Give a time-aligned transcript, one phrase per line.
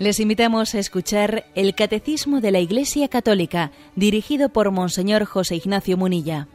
[0.00, 5.98] Les invitamos a escuchar el Catecismo de la Iglesia Católica, dirigido por Monseñor José Ignacio
[5.98, 6.48] Munilla.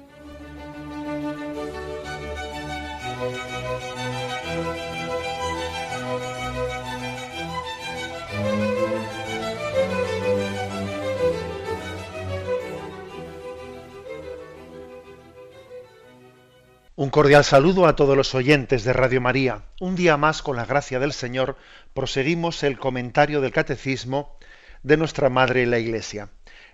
[17.16, 19.62] Cordial saludo a todos los oyentes de Radio María.
[19.80, 21.56] Un día más, con la gracia del Señor,
[21.94, 24.38] proseguimos el comentario del Catecismo
[24.84, 26.28] de nuestra Madre la Iglesia.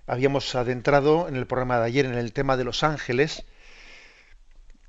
[0.07, 3.45] Habíamos adentrado en el programa de ayer en el tema de los ángeles,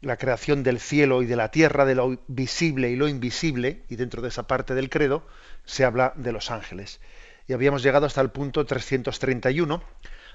[0.01, 3.97] la creación del cielo y de la tierra, de lo visible y lo invisible, y
[3.97, 5.27] dentro de esa parte del credo
[5.67, 6.99] se habla de los ángeles.
[7.47, 9.83] Y habíamos llegado hasta el punto 331.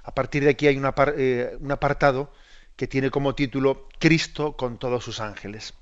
[0.04, 0.80] A partir de aquí hay
[1.18, 2.32] eh, un apartado
[2.78, 5.74] que tiene como título Cristo con todos sus ángeles.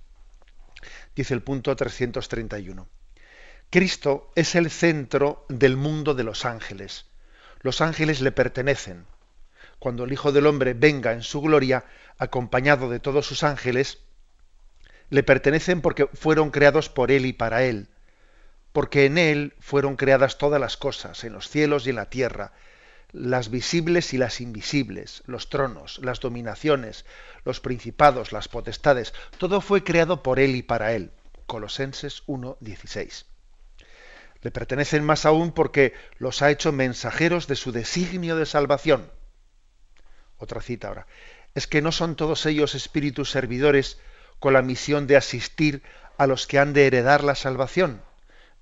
[1.15, 2.87] Dice el punto 331.
[3.69, 7.05] Cristo es el centro del mundo de los ángeles.
[7.61, 9.05] Los ángeles le pertenecen.
[9.77, 11.85] Cuando el Hijo del Hombre venga en su gloria,
[12.17, 13.99] acompañado de todos sus ángeles,
[15.09, 17.89] le pertenecen porque fueron creados por Él y para Él,
[18.71, 22.53] porque en Él fueron creadas todas las cosas, en los cielos y en la tierra,
[23.15, 27.05] las visibles y las invisibles, los tronos, las dominaciones,
[27.45, 31.11] los principados, las potestades, todo fue creado por Él y para Él.
[31.45, 33.23] Colosenses 1.16.
[34.41, 39.09] Le pertenecen más aún porque los ha hecho mensajeros de su designio de salvación.
[40.37, 41.07] Otra cita ahora.
[41.53, 43.97] Es que no son todos ellos espíritus servidores
[44.39, 45.83] con la misión de asistir
[46.17, 48.01] a los que han de heredar la salvación.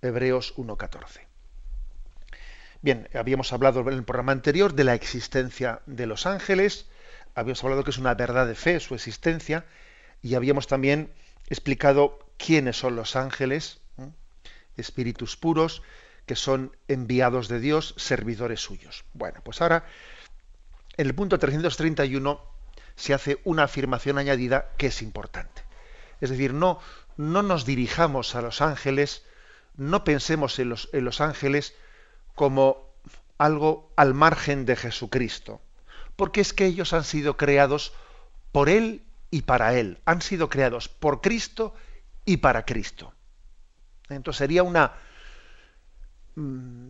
[0.04, 1.33] Hebreos 1.14.
[2.84, 6.86] Bien, habíamos hablado en el programa anterior de la existencia de los ángeles,
[7.34, 9.66] habíamos hablado que es una verdad de fe su existencia,
[10.22, 11.10] y habíamos también
[11.48, 13.80] explicado quiénes son los ángeles,
[14.76, 15.82] espíritus puros,
[16.26, 19.06] que son enviados de Dios, servidores suyos.
[19.14, 19.86] Bueno, pues ahora,
[20.98, 22.42] en el punto 331
[22.98, 25.64] se hace una afirmación añadida que es importante.
[26.20, 26.82] Es decir, no,
[27.16, 29.24] no nos dirijamos a los ángeles,
[29.78, 31.76] no pensemos en los, en los ángeles
[32.36, 32.94] como
[33.38, 35.62] algo al margen de Jesucristo,
[36.16, 37.94] porque es que ellos han sido creados
[38.52, 41.74] por Él y para Él, han sido creados por Cristo
[42.26, 43.14] y para Cristo.
[44.10, 44.94] Entonces sería una
[46.36, 46.90] mm,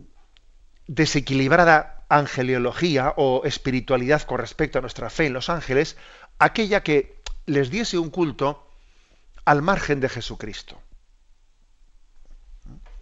[0.86, 5.96] desequilibrada angeliología o espiritualidad con respecto a nuestra fe en los ángeles,
[6.38, 8.68] aquella que les diese un culto
[9.44, 10.80] al margen de Jesucristo.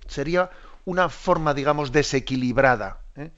[0.07, 0.51] Sería
[0.85, 3.01] una forma, digamos, desequilibrada.
[3.17, 3.31] ¿eh?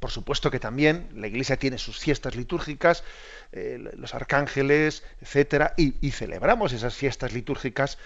[0.00, 3.04] Por supuesto que también la Iglesia tiene sus fiestas litúrgicas,
[3.52, 7.98] eh, los arcángeles, etcétera, y, celebramos esas fiestas litúrgicas,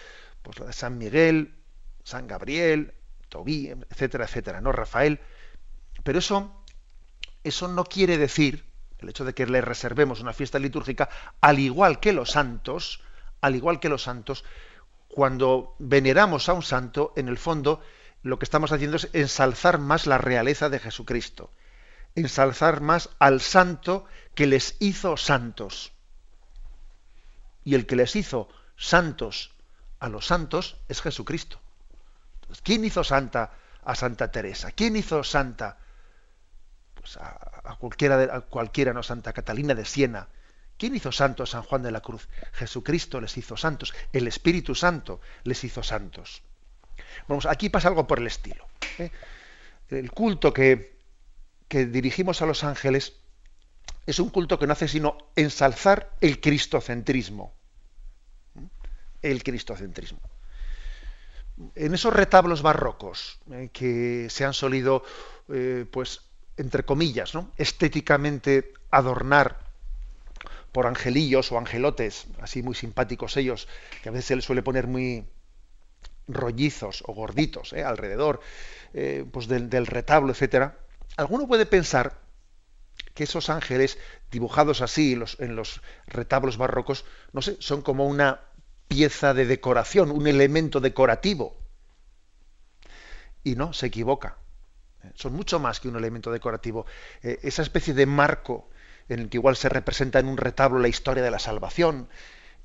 [0.43, 1.55] pues la de San Miguel,
[2.05, 2.93] San Gabriel,
[3.31, 4.73] Tobí, etcétera, etcétera, ¿no?
[4.73, 5.21] Rafael.
[6.05, 6.63] Pero eso,
[7.43, 8.67] eso no quiere decir,
[8.99, 11.09] el hecho de que le reservemos una fiesta litúrgica,
[11.41, 13.01] al igual que los santos,
[13.41, 14.45] al igual que los santos,
[15.09, 17.81] cuando veneramos a un santo, en el fondo
[18.27, 21.51] lo que estamos haciendo es ensalzar más la realeza de Jesucristo,
[22.17, 24.05] ensalzar más al santo
[24.35, 25.93] que les hizo santos.
[27.63, 29.55] Y el que les hizo santos
[30.01, 31.61] a los santos es Jesucristo.
[32.65, 33.53] ¿Quién hizo santa
[33.85, 34.73] a Santa Teresa?
[34.73, 35.79] ¿Quién hizo santa
[36.95, 40.29] pues a, cualquiera, de, a cualquiera, no Santa Catalina de Siena?
[40.77, 42.29] ¿Quién hizo santo a San Juan de la Cruz?
[42.55, 43.95] Jesucristo les hizo santos.
[44.13, 46.43] El Espíritu Santo les hizo santos.
[47.49, 48.67] Aquí pasa algo por el estilo.
[48.99, 49.11] ¿eh?
[49.89, 50.97] El culto que,
[51.69, 53.15] que dirigimos a los ángeles
[54.07, 57.55] es un culto que no hace sino ensalzar el cristocentrismo.
[58.57, 58.69] ¿eh?
[59.23, 60.21] El cristocentrismo.
[61.75, 63.71] En esos retablos barrocos ¿eh?
[63.73, 65.03] que se han solido,
[65.91, 66.21] pues,
[66.57, 67.51] entre comillas, ¿no?
[67.57, 69.67] estéticamente adornar
[70.77, 73.67] por angelillos o angelotes, así muy simpáticos ellos,
[74.03, 75.27] que a veces se les suele poner muy,
[76.29, 77.85] rollizos o gorditos ¿eh?
[77.85, 78.41] alrededor
[78.95, 80.79] eh, pues del, retablo, etcétera,
[81.17, 82.19] alguno puede pensar
[83.15, 83.99] que esos ángeles
[84.31, 88.41] dibujados así en los, retablos barrocos, no sé, son como una
[88.89, 91.57] pieza de decoración, un elemento decorativo.
[93.43, 94.39] Y no, se equivoca.
[95.15, 96.85] Son mucho más que un elemento decorativo.
[97.23, 98.69] Eh, esa especie de marco
[99.09, 102.09] en el que igual se representa en un retablo la historia de la salvación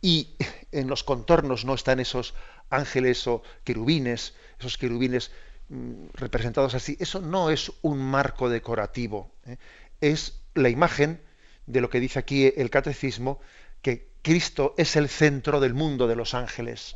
[0.01, 0.35] y
[0.71, 2.33] en los contornos no están esos
[2.69, 5.31] ángeles o querubines, esos querubines
[5.69, 9.57] mm, representados así, eso no es un marco decorativo, ¿eh?
[10.01, 11.21] es la imagen
[11.67, 13.39] de lo que dice aquí el catecismo,
[13.81, 16.95] que Cristo es el centro del mundo de los ángeles.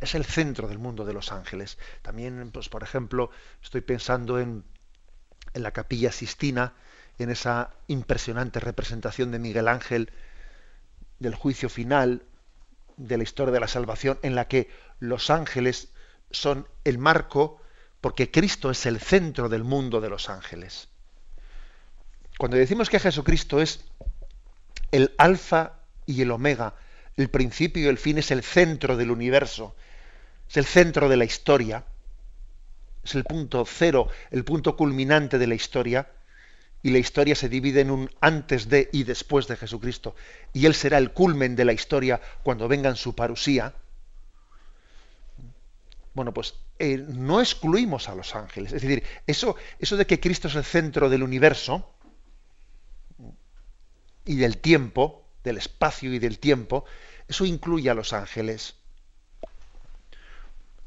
[0.00, 1.78] es el centro del mundo de los ángeles.
[2.02, 3.30] También, pues, por ejemplo,
[3.62, 4.64] estoy pensando en,
[5.52, 6.74] en la capilla Sistina,
[7.22, 10.10] en esa impresionante representación de Miguel Ángel
[11.18, 12.22] del juicio final,
[12.96, 15.88] de la historia de la salvación, en la que los ángeles
[16.30, 17.60] son el marco,
[18.00, 20.88] porque Cristo es el centro del mundo de los ángeles.
[22.38, 23.84] Cuando decimos que Jesucristo es
[24.92, 25.74] el alfa
[26.06, 26.74] y el omega,
[27.16, 29.76] el principio y el fin, es el centro del universo,
[30.48, 31.84] es el centro de la historia,
[33.04, 36.08] es el punto cero, el punto culminante de la historia,
[36.82, 40.14] y la historia se divide en un antes de y después de Jesucristo,
[40.52, 43.74] y Él será el culmen de la historia cuando venga en su parusía,
[46.14, 48.72] bueno, pues eh, no excluimos a los ángeles.
[48.72, 51.94] Es decir, eso, eso de que Cristo es el centro del universo
[54.24, 56.84] y del tiempo, del espacio y del tiempo,
[57.28, 58.74] eso incluye a los ángeles.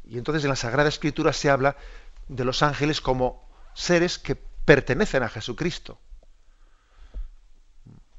[0.06, 1.78] Y entonces en la Sagrada Escritura se habla
[2.28, 6.00] de los ángeles como seres que pertenecen a Jesucristo.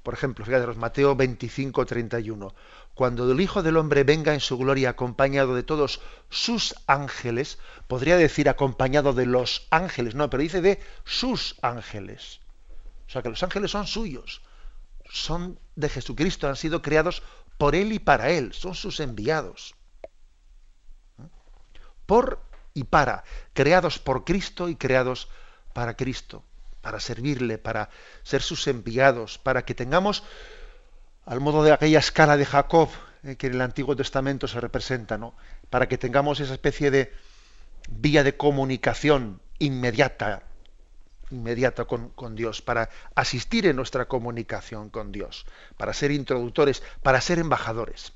[0.02, 2.54] Por ejemplo, fíjate, Mateo 25, 31.
[2.92, 7.58] Cuando el Hijo del Hombre venga en su gloria acompañado de todos sus ángeles,
[7.88, 12.40] podría decir acompañado de los ángeles, no, pero dice de sus ángeles.
[13.08, 14.42] O sea que los ángeles son suyos,
[15.10, 17.22] son de Jesucristo, han sido creados
[17.56, 19.74] por Él y para Él, son sus enviados.
[22.04, 22.40] Por
[22.74, 23.24] y para,
[23.54, 25.28] creados por Cristo y creados
[25.74, 26.42] para Cristo,
[26.80, 27.90] para servirle, para
[28.22, 30.24] ser sus enviados, para que tengamos,
[31.26, 32.88] al modo de aquella escala de Jacob
[33.24, 35.34] eh, que en el Antiguo Testamento se representa, ¿no?
[35.68, 37.12] para que tengamos esa especie de
[37.90, 40.42] vía de comunicación inmediata,
[41.30, 47.20] inmediata con, con, Dios, para asistir en nuestra comunicación con Dios, para ser introductores, para
[47.20, 48.12] ser embajadores.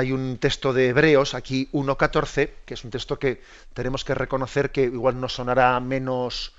[0.00, 3.42] Hay un texto de Hebreos, aquí 1.14, que es un texto que
[3.74, 6.54] tenemos que reconocer que igual nos sonará menos,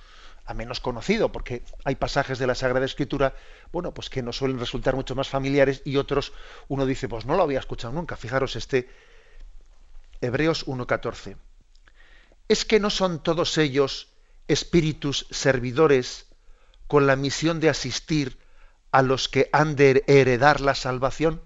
[0.46, 3.34] a menos conocido, porque hay pasajes de la Sagrada Escritura,
[3.72, 6.34] bueno, pues que nos suelen resultar mucho más familiares y otros
[6.68, 8.16] uno dice, pues no lo había escuchado nunca.
[8.16, 8.88] Fijaros este
[10.22, 11.36] Hebreos 1.14.
[12.48, 14.10] Es que no son todos ellos
[14.48, 16.28] espíritus servidores
[16.86, 18.38] con la misión de asistir
[18.92, 21.42] a los que han de heredar la salvación.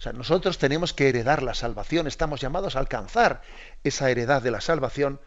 [0.00, 3.42] O sea, nosotros tenemos que heredar la salvación, estamos llamados a alcanzar
[3.84, 5.20] esa heredad de la salvación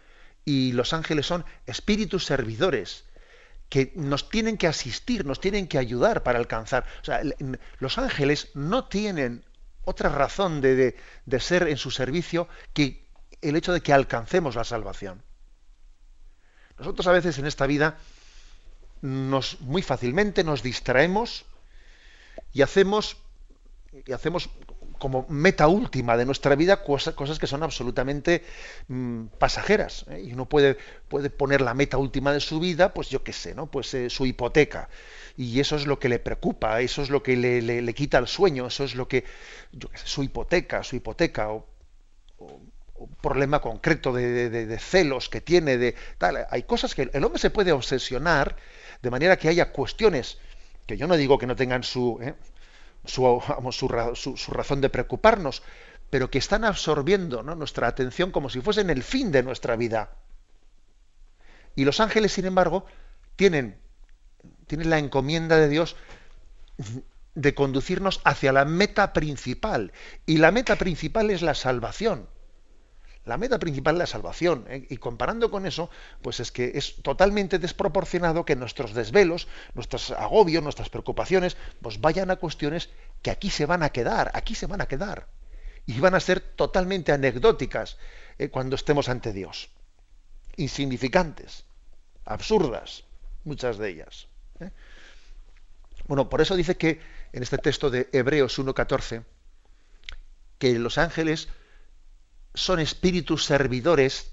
[0.45, 3.05] y los ángeles son espíritus servidores
[3.69, 6.87] que nos tienen que asistir, nos tienen que ayudar para alcanzar.
[7.03, 7.21] O sea,
[7.77, 9.45] los ángeles no tienen
[9.85, 13.05] otra razón de, de ser en su servicio que
[13.43, 15.21] el hecho de que alcancemos la salvación.
[16.79, 17.99] Nosotros a veces en esta vida
[19.01, 21.45] nos muy fácilmente nos distraemos
[22.53, 23.17] y hacemos
[24.05, 24.49] y hacemos
[24.97, 28.43] como meta última de nuestra vida cosas, cosas que son absolutamente
[28.87, 30.05] mm, pasajeras.
[30.09, 30.23] ¿eh?
[30.25, 33.53] Y uno puede, puede poner la meta última de su vida, pues yo qué sé,
[33.53, 33.67] ¿no?
[33.67, 34.89] Pues eh, su hipoteca.
[35.37, 38.27] Y eso es lo que le preocupa, eso es lo que le, le, quita el
[38.27, 39.25] sueño, eso es lo que,
[39.71, 41.67] yo qué sé, su hipoteca, su hipoteca, o,
[42.95, 46.45] un problema concreto de, de, de, celos que tiene, de tal.
[46.49, 48.55] Hay cosas que el hombre se puede obsesionar
[49.01, 50.37] de manera que haya cuestiones
[50.85, 52.35] que yo no digo que no tengan su, ¿eh?
[53.05, 53.41] Su,
[53.73, 55.63] su, razón de preocuparnos,
[56.09, 60.11] pero que están absorbiendo nuestra atención como si fuesen el fin de nuestra vida.
[61.75, 62.85] Y los ángeles, sin embargo,
[63.35, 63.79] tienen,
[64.67, 65.95] tienen la encomienda de Dios
[67.35, 69.91] de conducirnos hacia la meta principal.
[70.25, 72.29] Y la meta principal es la salvación.
[73.25, 74.65] La meta principal es la salvación.
[74.67, 74.85] ¿eh?
[74.89, 75.89] Y comparando con eso,
[76.21, 82.31] pues es que es totalmente desproporcionado que nuestros desvelos, nuestros agobios, nuestras preocupaciones, pues vayan
[82.31, 82.89] a cuestiones
[83.21, 85.27] que aquí se van a quedar, aquí se van a quedar.
[85.85, 87.97] Y van a ser totalmente anecdóticas
[88.37, 88.49] ¿eh?
[88.49, 89.69] cuando estemos ante Dios.
[90.57, 91.65] Insignificantes,
[92.25, 93.05] absurdas,
[93.45, 94.27] muchas de ellas.
[94.59, 94.69] ¿eh?
[96.07, 96.99] Bueno, por eso dice que
[97.31, 99.23] en este texto de Hebreos 1.14,
[100.57, 101.47] que los ángeles
[102.53, 104.31] son espíritus servidores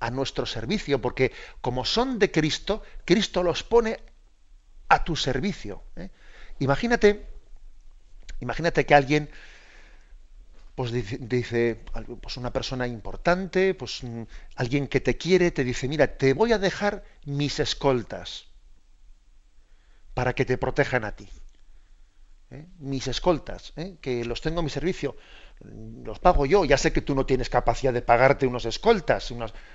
[0.00, 4.00] a nuestro servicio, porque como son de Cristo, Cristo los pone
[4.88, 5.82] a tu servicio.
[5.96, 6.10] ¿eh?
[6.58, 7.26] Imagínate,
[8.40, 9.30] imagínate que alguien,
[10.74, 11.80] pues dice,
[12.20, 14.22] pues una persona importante, pues mm,
[14.56, 18.46] alguien que te quiere, te dice, mira, te voy a dejar mis escoltas
[20.14, 21.28] para que te protejan a ti.
[22.54, 22.66] ¿eh?
[22.78, 23.96] mis escoltas, ¿eh?
[24.00, 25.16] que los tengo a mi servicio,
[25.60, 29.32] los pago yo, ya sé que tú no tienes capacidad de pagarte unos escoltas,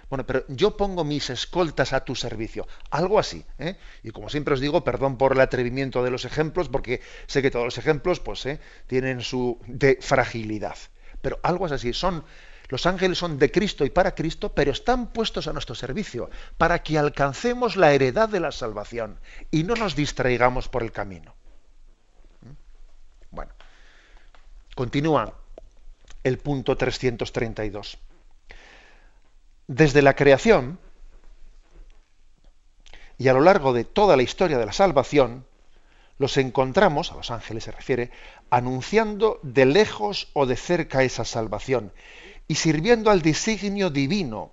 [0.10, 3.46] bueno, pero yo pongo mis escoltas a tu servicio, algo así.
[3.58, 3.78] ¿eh?
[4.04, 7.50] Y como siempre os digo, perdón por el atrevimiento de los ejemplos, porque sé que
[7.50, 8.48] todos los ejemplos pues,
[8.88, 10.78] tienen su de fragilidad,
[11.22, 12.24] pero algo así, son
[12.70, 16.84] los ángeles son de Cristo y para Cristo, pero están puestos a nuestro servicio para
[16.84, 19.20] que alcancemos la heredad de la salvación
[19.50, 21.34] y no nos distraigamos por el camino.
[23.32, 23.54] Bueno,
[24.76, 25.39] continúa
[26.24, 27.98] el punto 332.
[29.68, 30.80] Desde la creación
[33.18, 35.46] y a lo largo de toda la historia de la salvación,
[36.18, 38.12] los encontramos, a los ángeles se refiere,
[38.50, 41.94] anunciando de lejos o de cerca esa salvación
[42.48, 44.52] y sirviendo al designio divino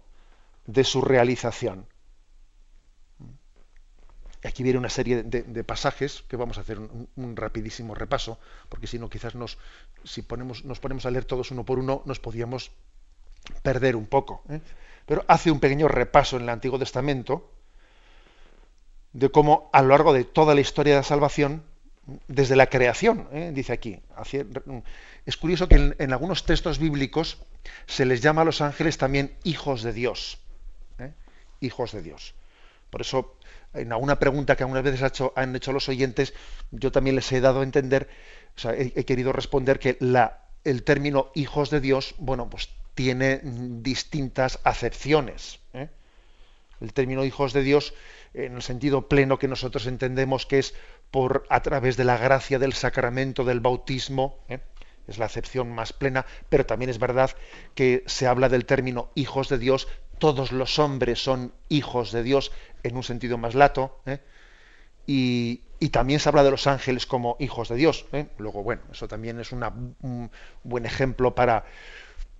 [0.66, 1.86] de su realización
[4.46, 8.38] aquí viene una serie de, pasajes que vamos a hacer un, rapidísimo repaso,
[8.68, 9.58] porque si no, quizás nos,
[10.04, 12.70] si ponemos, nos ponemos a leer todos uno por uno, nos podíamos
[13.62, 14.42] perder un poco.
[14.48, 14.60] ¿eh?
[15.06, 17.50] Pero hace un pequeño repaso en el Antiguo Testamento
[19.12, 21.62] de cómo a lo largo de toda la historia de la salvación,
[22.28, 23.50] desde la creación, ¿eh?
[23.52, 23.98] dice aquí,
[25.24, 27.38] es curioso que en, algunos textos bíblicos
[27.86, 30.38] se les llama a los ángeles también hijos de Dios.
[30.98, 31.12] ¿eh?
[31.60, 32.34] Hijos de Dios.
[32.90, 33.36] Por eso
[33.74, 36.34] en alguna pregunta que algunas veces han hecho los oyentes,
[36.70, 38.08] yo también les he dado a entender,
[38.56, 39.98] o sea, he, querido responder que
[40.64, 45.60] el término hijos de Dios, bueno, pues tiene distintas acepciones.
[45.74, 45.88] ¿eh?
[46.80, 47.94] El término hijos de Dios,
[48.34, 50.74] en el sentido pleno que nosotros entendemos que es
[51.10, 54.60] por a través de la gracia del sacramento del bautismo, ¿eh?
[55.06, 57.30] es la acepción más plena, pero también es verdad
[57.74, 62.52] que se habla del término hijos de Dios, todos los hombres son hijos de Dios
[62.82, 64.20] en un sentido más lato, ¿eh?
[65.06, 68.06] y, también se habla de los ángeles como hijos de Dios.
[68.12, 68.26] ¿eh?
[68.38, 70.30] Luego, bueno, eso también es un
[70.62, 71.64] buen ejemplo para,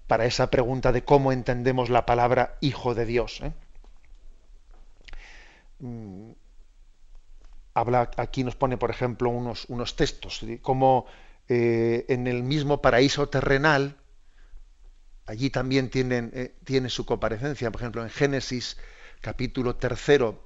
[0.07, 3.41] para esa pregunta de cómo entendemos la palabra hijo de Dios.
[3.43, 3.53] ¿eh?
[5.79, 6.33] Mm,
[7.75, 11.07] habla, aquí nos pone, por ejemplo, unos, unos textos, como
[11.49, 13.97] en el mismo paraíso terrenal,
[15.27, 17.71] allí también eh, tiene su comparecencia.
[17.71, 18.77] Por ejemplo, en Génesis
[19.21, 20.45] capítulo tercero,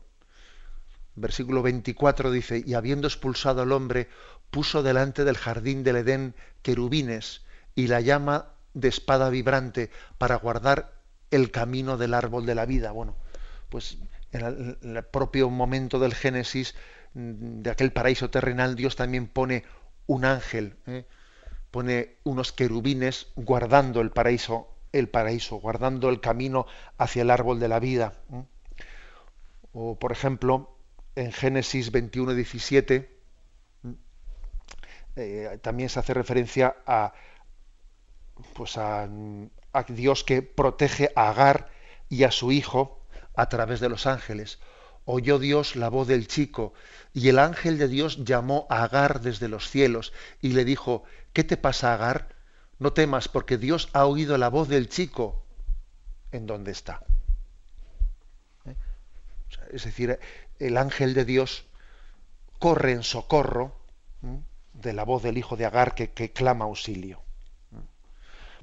[1.15, 4.09] versículo 24 dice, y habiendo expulsado al hombre,
[4.51, 7.43] puso delante del jardín del Edén querubines
[7.75, 10.95] y la llama de espada vibrante para guardar
[11.31, 12.91] el camino del árbol de la vida.
[12.91, 13.17] Bueno,
[13.69, 13.99] pues
[14.33, 16.75] en el, propio momento del Génesis,
[17.15, 19.65] mm, de aquel paraíso terrenal, Dios también pone
[20.07, 21.05] un ángel, ¿eh?
[21.71, 26.67] Pone unos querubines guardando el paraíso, el paraíso, guardando el camino
[26.99, 28.15] hacia el árbol de la vida.
[29.73, 30.77] O, por ejemplo,
[31.15, 33.21] en Génesis 21, 17,
[35.17, 37.13] eh, también se hace referencia a,
[38.55, 39.09] pues a,
[39.73, 41.69] a, Dios que protege a Agar
[42.09, 43.01] y a su hijo
[43.37, 44.59] a través de los ángeles.
[45.05, 46.73] Oyó Dios la voz del chico
[47.13, 51.45] y el ángel de Dios llamó a Agar desde los cielos y le dijo, ¿qué
[51.45, 52.35] te pasa, Agar?
[52.79, 55.45] No temas porque Dios ha oído la voz del chico
[56.33, 57.03] en donde está.
[58.67, 58.75] ¿Eh?
[59.73, 60.19] es decir,
[60.59, 61.65] el ángel de Dios
[62.59, 63.75] corre en socorro
[64.75, 67.21] de la voz del hijo de Agar que, clama auxilio.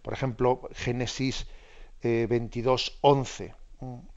[0.01, 1.47] Por ejemplo, Génesis
[2.01, 3.55] 22, eh, 11.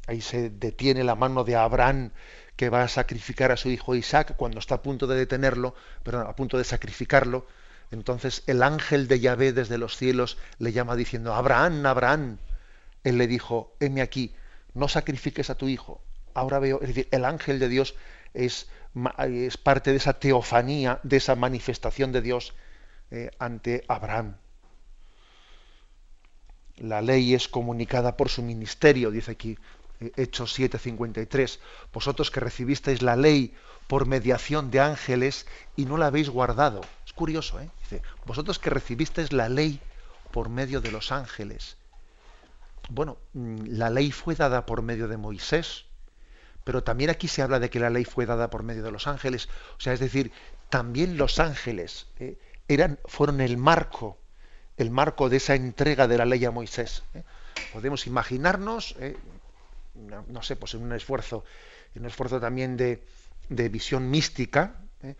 [0.06, 2.12] Ahí se detiene la mano de Abraham
[2.56, 6.26] que va a sacrificar a su hijo Isaac cuando está a punto de detenerlo, perdón,
[6.26, 7.46] a punto de sacrificarlo.
[7.90, 12.38] Entonces el ángel de Yahvé desde los cielos le llama diciendo, Abraham, Abraham.
[13.02, 14.34] Él le dijo, heme aquí,
[14.74, 16.02] no sacrifiques a tu hijo.
[16.34, 17.94] Ahora veo, es decir, el ángel de Dios
[18.34, 18.68] es,
[19.62, 22.54] parte de esa teofanía, de esa manifestación de Dios
[23.10, 24.36] eh, ante Abraham.
[26.80, 29.58] La ley es comunicada por su ministerio, dice aquí
[30.16, 31.58] Hechos 7:53,
[31.92, 33.54] vosotros que recibisteis la ley
[33.86, 35.46] por mediación de ángeles
[35.76, 36.80] y no la habéis guardado.
[37.04, 37.70] Es curioso, ¿eh?
[37.80, 39.80] Dice, vosotros que recibisteis la ley
[40.30, 41.76] por medio de los ángeles.
[42.88, 45.84] Bueno, mm, la ley fue dada por medio de Moisés,
[46.64, 49.06] pero también aquí se habla de que la ley fue dada por medio de los
[49.06, 49.48] ángeles.
[49.76, 50.32] O sea, es decir,
[50.70, 52.38] también los ángeles ¿eh?
[52.68, 54.18] eran, fueron el marco,
[54.80, 57.02] el marco de esa entrega de la ley a Moisés.
[57.14, 57.22] ¿eh?
[57.72, 58.96] Podemos imaginarnos,
[60.28, 61.44] no, sé, pues en un esfuerzo,
[61.94, 63.02] un esfuerzo también de,
[63.48, 65.16] visión mística, ¿eh?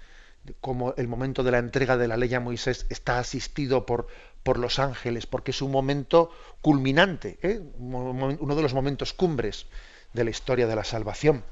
[0.61, 4.07] como el momento de la entrega de la ley a Moisés está asistido por,
[4.43, 6.31] por los ángeles, porque es un momento
[6.63, 7.61] culminante, ¿eh?
[7.79, 9.67] uno de los momentos cumbres
[10.13, 11.45] de la historia de la salvación.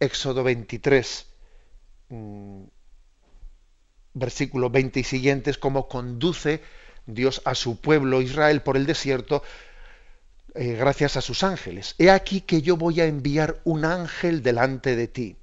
[0.00, 1.26] Éxodo 23,
[2.08, 2.62] mm,
[4.14, 6.62] versículo 20 y siguientes, cómo conduce
[7.06, 9.42] Dios a su pueblo Israel por el desierto
[10.54, 11.94] eh, gracias a sus ángeles.
[11.98, 15.36] He aquí que yo voy a enviar un ángel delante de ti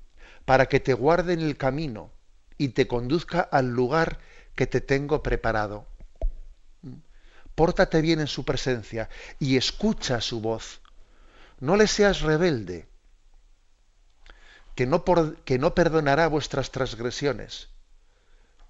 [0.45, 2.11] para que te guarde en el camino
[2.57, 4.19] y te conduzca al lugar
[4.55, 5.87] que te tengo preparado.
[7.55, 9.09] Pórtate bien en su presencia
[9.39, 10.81] y escucha su voz.
[11.59, 12.87] No le seas rebelde,
[14.75, 15.03] que no,
[15.43, 17.69] que no perdonará vuestras transgresiones,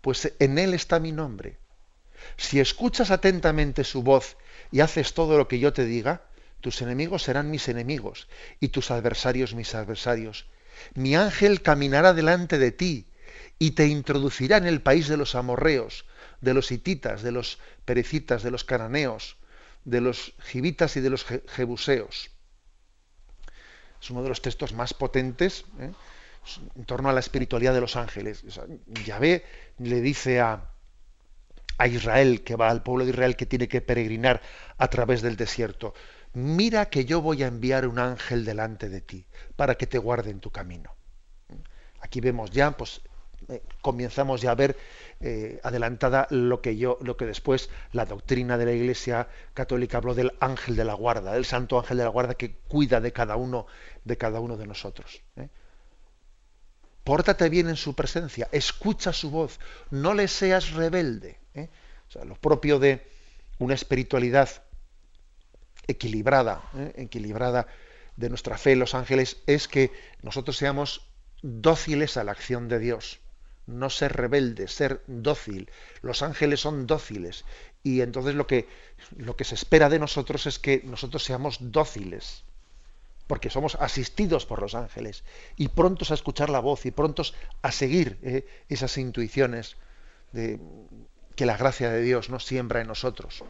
[0.07, 1.57] pues en él está mi nombre.
[2.37, 4.37] Si escuchas atentamente su voz
[4.71, 6.21] y haces todo lo que yo te diga,
[6.61, 8.29] tus enemigos serán mis enemigos
[8.61, 10.47] y tus adversarios mis adversarios.
[10.93, 13.07] Mi ángel caminará delante de ti
[13.59, 16.05] y te introducirá en el país de los amorreos,
[16.39, 19.35] de los hititas, de los perecitas, de los cananeos,
[19.83, 22.31] de los gibitas y de los jebuseos.
[24.01, 25.91] Es uno de los textos más potentes ¿eh?
[26.75, 28.43] En torno a la espiritualidad de los ángeles.
[29.05, 29.43] Yahvé
[29.77, 30.71] le dice a,
[31.77, 34.41] a Israel, que va al pueblo de Israel que tiene que peregrinar
[34.77, 35.93] a través del desierto,
[36.33, 39.25] mira que yo voy a enviar un ángel delante de ti
[39.55, 40.95] para que te guarde en tu camino.
[41.99, 43.01] Aquí vemos ya, pues
[43.49, 44.75] eh, comenzamos ya a ver
[45.19, 50.13] eh, adelantada lo que yo, lo que después la doctrina de la Iglesia Católica habló
[50.13, 53.35] del ángel de la guarda, del santo ángel de la guarda que cuida de cada
[53.35, 53.65] uno,
[54.03, 55.21] de cada uno de nosotros.
[55.37, 55.49] ¿eh?
[57.07, 59.61] Pórtate bien en su presencia, escucha su voz,
[59.91, 61.39] no le seas rebelde.
[61.55, 63.07] O sea, lo propio de
[63.59, 64.49] una espiritualidad
[65.87, 66.63] equilibrada,
[66.95, 67.65] equilibrada
[68.17, 71.07] de nuestra fe, los ángeles, es que nosotros seamos
[71.41, 73.21] dóciles a la acción de Dios
[73.67, 75.69] no ser rebelde, ser dócil.
[76.01, 77.45] Los ángeles son dóciles
[77.83, 78.67] y entonces lo que,
[79.15, 82.43] lo que se espera de nosotros es que nosotros seamos dóciles,
[83.27, 85.23] porque somos asistidos por los ángeles
[85.55, 89.75] y prontos a escuchar la voz y prontos a seguir eh, esas intuiciones
[90.31, 90.59] de,
[91.35, 93.43] que la gracia de Dios nos siembra en nosotros.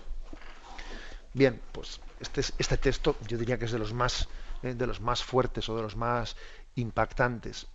[1.33, 4.27] Bien, pues este, este texto yo diría que es de los más,
[4.63, 6.35] eh, de los más fuertes o de los más
[6.75, 7.67] impactantes.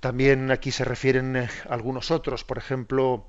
[0.00, 3.26] También aquí se refieren eh, algunos otros, por ejemplo,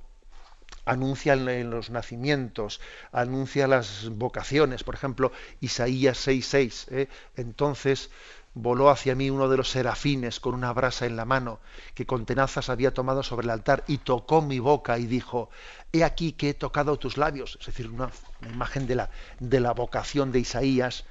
[0.85, 2.79] anuncia los nacimientos,
[3.11, 6.87] anuncia las vocaciones, por ejemplo, Isaías 6:6.
[6.91, 7.09] ¿eh?
[7.35, 8.09] Entonces
[8.53, 11.59] voló hacia mí uno de los serafines con una brasa en la mano,
[11.93, 15.49] que con tenazas había tomado sobre el altar, y tocó mi boca y dijo,
[15.91, 17.57] he aquí que he tocado tus labios.
[17.59, 18.09] Es decir, una,
[18.41, 21.03] una imagen de la, de la vocación de Isaías,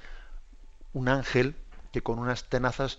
[0.93, 1.55] un ángel
[1.91, 2.97] que con unas tenazas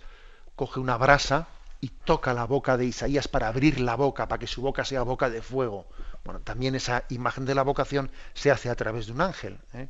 [0.55, 1.47] coge una brasa
[1.81, 5.03] y toca la boca de Isaías para abrir la boca, para que su boca sea
[5.03, 5.85] boca de fuego.
[6.27, 9.59] Bueno, también esa imagen de la vocación se hace a través de un ángel.
[9.73, 9.87] ¿eh?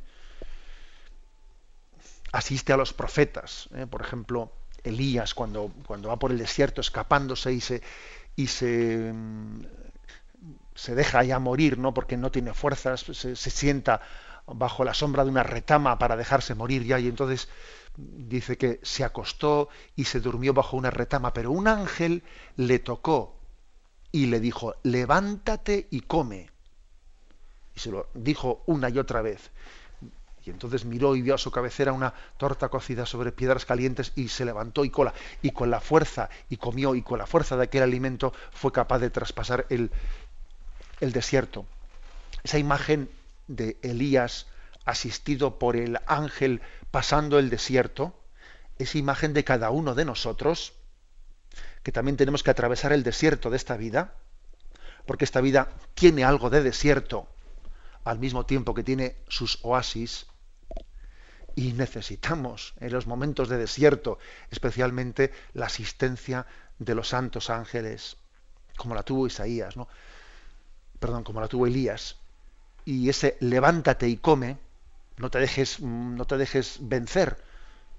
[2.30, 3.88] Asiste a los profetas, ¿eh?
[3.88, 4.52] por ejemplo,
[4.84, 7.82] Elías cuando, cuando va por el desierto escapándose y se,
[8.36, 9.62] y se, mm,
[10.76, 11.92] se deja ya morir, ¿no?
[11.92, 14.00] porque no tiene fuerzas, se, se sienta
[14.46, 17.48] bajo la sombra de una retama para dejarse morir ya y entonces
[17.96, 22.22] dice que se acostó y se durmió bajo una retama, pero un ángel
[22.54, 23.37] le tocó
[24.12, 26.50] y le dijo, levántate y come.
[27.74, 29.50] Y se lo dijo una y otra vez.
[30.44, 34.28] Y entonces miró y vio a su cabecera una torta cocida sobre piedras calientes y
[34.28, 35.12] se levantó y cola.
[35.42, 38.98] Y con la fuerza, y comió, y con la fuerza de aquel alimento fue capaz
[38.98, 39.90] de traspasar el,
[41.00, 41.66] el desierto.
[42.44, 43.10] Esa imagen
[43.46, 44.46] de Elías
[44.84, 48.14] asistido por el ángel pasando el desierto,
[48.78, 50.72] es imagen de cada uno de nosotros,
[51.88, 54.12] que también tenemos que atravesar el desierto de esta vida,
[55.06, 57.26] porque esta vida tiene algo de desierto,
[58.04, 60.26] al mismo tiempo que tiene sus oasis,
[61.54, 64.18] y necesitamos en los momentos de desierto,
[64.50, 66.44] especialmente la asistencia
[66.78, 68.18] de los santos ángeles,
[68.76, 69.88] como la tuvo Isaías, ¿no?
[71.00, 72.16] Perdón, como la tuvo Elías.
[72.84, 74.58] Y ese levántate y come,
[75.16, 77.38] no te dejes, no te dejes vencer,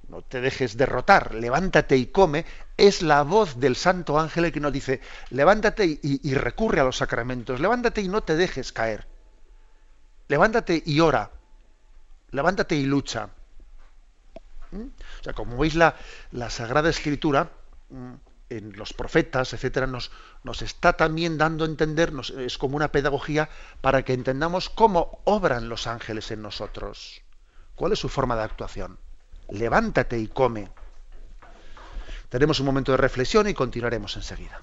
[0.09, 2.45] no te dejes derrotar, levántate y come,
[2.77, 7.59] es la voz del santo ángel que nos dice, levántate y, recurre a los sacramentos,
[7.59, 9.07] levántate y no te dejes caer,
[10.27, 11.31] levántate y ora,
[12.31, 13.29] levántate y lucha.
[14.71, 14.81] ¿Mm?
[15.19, 15.95] O sea, como veis la,
[16.31, 17.51] la Sagrada Escritura,
[17.89, 18.13] mm,
[18.49, 20.11] en los profetas, etcétera, nos,
[20.43, 23.49] nos está también dando a entender, es como una pedagogía
[23.81, 27.21] para que entendamos cómo obran los ángeles en nosotros.
[27.75, 28.97] ¿Cuál es su forma de actuación?
[29.51, 30.69] Levántate y come.
[32.29, 34.61] Tenemos un momento de reflexión y continuaremos enseguida.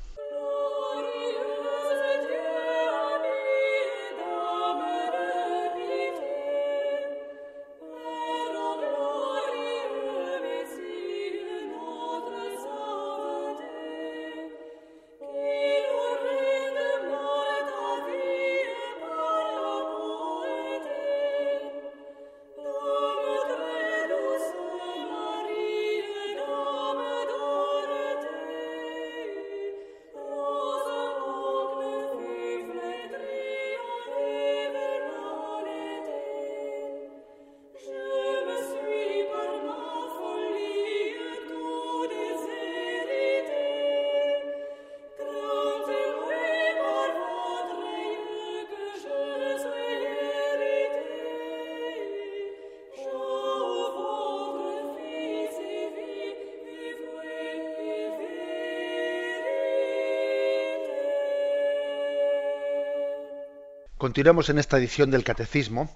[64.07, 65.90] Continuamos en esta edición del Catecismo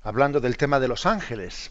[0.00, 1.70] hablando del tema de los ángeles.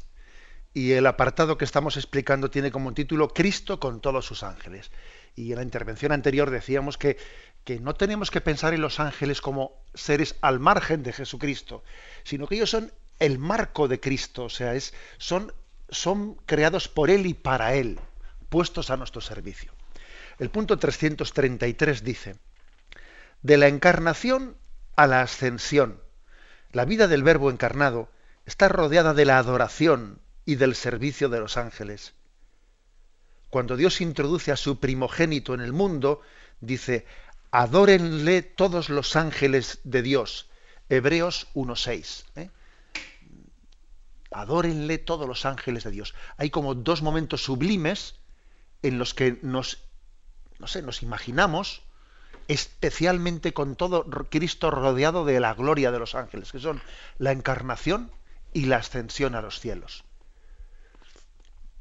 [0.76, 4.91] Y el apartado que estamos explicando tiene como título Cristo con todos sus ángeles.
[5.36, 7.17] Y en la intervención anterior decíamos que,
[7.63, 11.84] que no tenemos que pensar en los ángeles como seres al margen de Jesucristo,
[12.26, 15.52] sino que ellos son el marco de Cristo, o sea, es, son,
[15.89, 18.00] son creados por Él y para Él,
[18.50, 19.74] puestos a nuestro servicio.
[20.38, 22.36] El punto 333 dice,
[23.41, 24.61] de la encarnación
[24.95, 26.01] a la ascensión,
[26.71, 28.10] la vida del Verbo encarnado
[28.45, 32.13] está rodeada de la adoración y del servicio de los ángeles.
[33.49, 36.21] Cuando Dios introduce a su primogénito en el mundo,
[36.62, 37.06] dice,
[37.51, 40.49] adórenle todos los ángeles de Dios.
[40.88, 42.23] Hebreos 1.6.
[42.38, 42.49] ¿eh?
[44.32, 46.15] Adórenle todos los ángeles de Dios.
[46.38, 48.15] Hay como dos momentos sublimes
[48.82, 49.84] en los que nos,
[50.60, 51.84] no sé, nos imaginamos
[52.52, 56.82] especialmente con todo Cristo rodeado de la gloria de los ángeles, que son
[57.18, 58.12] la encarnación
[58.52, 60.04] y la ascensión a los cielos.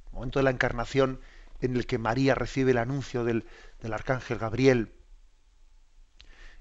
[0.06, 1.20] El momento de la encarnación
[1.60, 3.44] en el que María recibe el anuncio del,
[3.90, 4.92] arcángel Gabriel.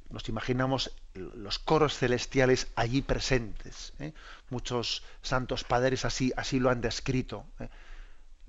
[0.10, 3.94] Nos imaginamos los coros celestiales allí presentes.
[4.00, 4.14] ¿eh?
[4.50, 7.46] Muchos santos padres así, así lo han descrito.
[7.60, 7.70] ¿eh?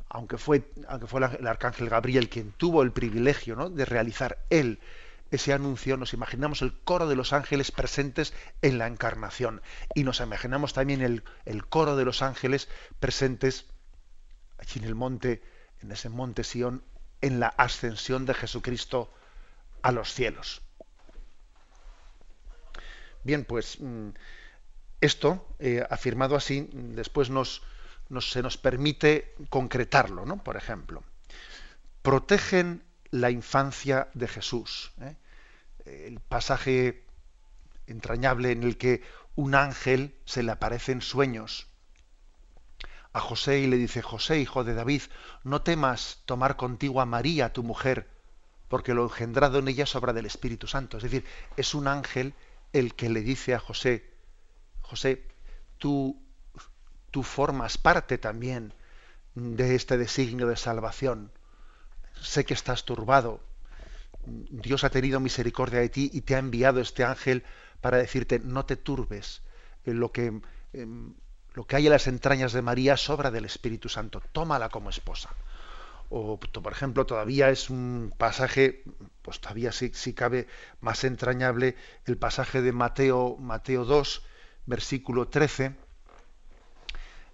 [0.09, 4.81] Aunque fue, aunque fue el arcángel Gabriel quien tuvo el privilegio de realizar él
[5.30, 9.62] ese anuncio, nos imaginamos el coro de los ángeles presentes en la encarnación
[9.94, 13.66] y nos imaginamos también el, el coro de los ángeles presentes
[14.58, 15.42] allí en el monte,
[15.80, 16.82] en ese monte Sión,
[17.20, 19.12] en la ascensión de Jesucristo
[19.82, 20.62] a los cielos.
[23.22, 24.10] Bien, pues mm,
[25.00, 27.62] esto, eh, afirmado así, después nos,
[28.20, 30.42] se nos permite concretarlo, ¿no?
[30.42, 31.04] Por ejemplo,
[32.02, 34.92] protegen la infancia de Jesús.
[35.01, 35.16] ¿eh?
[35.85, 37.05] El pasaje
[37.87, 39.03] entrañable en el que
[39.35, 41.66] un ángel se le aparece en sueños
[43.12, 45.03] a José y le dice, José, hijo de David,
[45.42, 48.09] no temas tomar contigo a María, tu mujer,
[48.68, 50.96] porque lo engendrado en ella sobra del Espíritu Santo.
[50.96, 51.25] Es decir,
[51.57, 52.35] es un ángel
[52.73, 54.09] el que le dice a José,
[54.83, 55.27] José,
[55.79, 56.23] tú,
[57.11, 58.75] tú formas parte también
[59.35, 61.33] de este designio de salvación
[62.20, 63.40] sé que estás turbado.
[64.26, 67.44] Dios ha tenido misericordia de ti y te ha enviado este ángel
[67.80, 69.42] para decirte, no te turbes.
[69.85, 70.40] Lo que,
[70.72, 71.14] em,
[71.54, 74.22] lo que hay en las entrañas de María sobra del Espíritu Santo.
[74.33, 75.30] Tómala como esposa.
[76.11, 78.83] O, por ejemplo, todavía es un pasaje,
[79.22, 80.48] pues todavía sí, sí cabe
[80.80, 84.22] más entrañable, el pasaje de Mateo, Mateo 2,
[84.66, 85.76] versículo 13.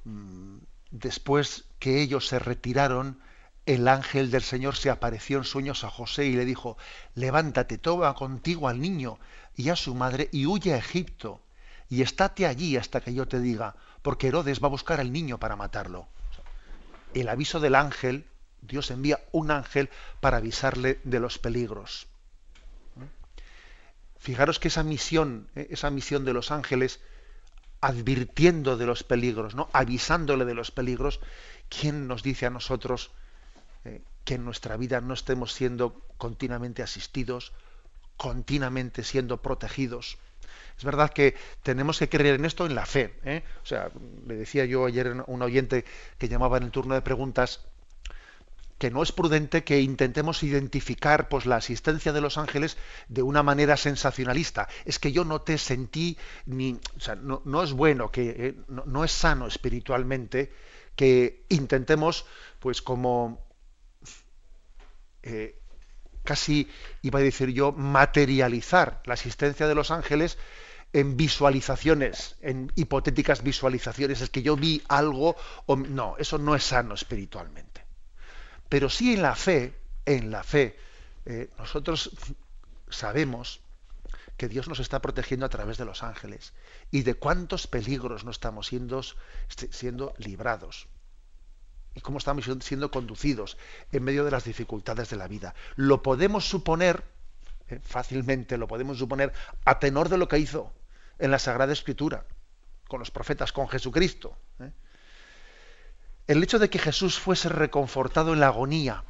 [0.04, 0.58] Mm,
[0.90, 3.18] después que ellos se retiraron,
[3.66, 6.78] el ángel del Señor se apareció en sueños a José y le dijo,
[7.16, 9.18] levántate, toma contigo al niño
[9.56, 11.40] y a su madre y huye a Egipto
[11.88, 15.38] y estate allí hasta que yo te diga, porque Herodes va a buscar al niño
[15.38, 16.06] para matarlo.
[17.12, 18.24] El aviso del ángel,
[18.62, 22.06] Dios envía un ángel para avisarle de los peligros.
[24.18, 25.68] Fijaros que esa misión, ¿eh?
[25.70, 27.00] esa misión de los ángeles,
[27.80, 29.68] advirtiendo de los peligros, ¿no?
[29.72, 31.20] avisándole de los peligros,
[31.68, 33.10] ¿quién nos dice a nosotros?
[33.86, 37.52] Eh, que en nuestra vida no estemos siendo continuamente asistidos,
[38.16, 40.18] continuamente siendo protegidos.
[40.76, 43.14] Es verdad que tenemos que creer en esto en la fe.
[43.24, 43.44] ¿eh?
[43.62, 43.90] O sea,
[44.26, 45.84] le decía yo ayer a un oyente
[46.18, 47.60] que llamaba en el turno de preguntas
[48.78, 52.76] que no es prudente que intentemos identificar pues, la asistencia de los ángeles
[53.08, 54.68] de una manera sensacionalista.
[54.84, 58.82] Es que yo no te sentí ni, o sea, no, es bueno que eh, no,
[58.86, 60.52] no, es sano espiritualmente
[60.94, 62.26] que intentemos,
[62.58, 63.45] pues como
[65.26, 65.58] eh,
[66.22, 66.70] casi,
[67.02, 70.38] iba a decir yo, materializar la asistencia de los ángeles
[70.92, 75.36] en visualizaciones, en hipotéticas visualizaciones, es que yo vi algo,
[75.66, 77.84] o, no, eso no es sano espiritualmente.
[78.68, 80.78] Pero sí en la fe, en la fe,
[81.24, 82.10] eh, nosotros
[82.88, 83.60] sabemos
[84.36, 86.52] que Dios nos está protegiendo a través de los ángeles
[86.92, 89.02] y de cuántos peligros no estamos siendo,
[89.70, 90.88] siendo librados
[91.96, 93.56] y cómo estamos siendo conducidos
[93.90, 95.54] en medio de las dificultades de la vida.
[95.76, 97.02] Lo podemos suponer,
[97.68, 99.32] eh, fácilmente lo podemos suponer,
[99.64, 100.72] a tenor de lo que hizo
[101.18, 102.26] en la Sagrada Escritura,
[102.86, 104.36] con los profetas, con Jesucristo.
[104.60, 104.70] ¿eh?
[106.26, 109.02] El hecho de que Jesús fuese reconfortado en la agonía,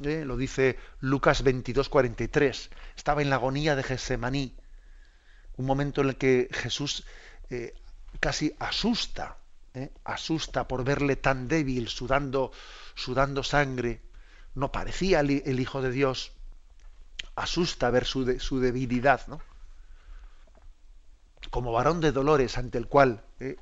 [0.00, 0.22] ¿eh?
[0.24, 4.54] lo dice Lucas 22, 43, estaba en la agonía de Gesemaní,
[5.56, 7.04] un momento en el que Jesús
[8.20, 9.36] casi asusta
[9.74, 9.92] ¿eh?
[10.04, 12.52] asusta por verle tan débil, sudando,
[12.94, 14.02] sudando sangre.
[14.54, 16.32] No parecía el, Hijo de Dios.
[17.36, 19.40] Asusta ver su, su debilidad, ¿no?
[21.50, 23.56] como varón de dolores ante el cual eh,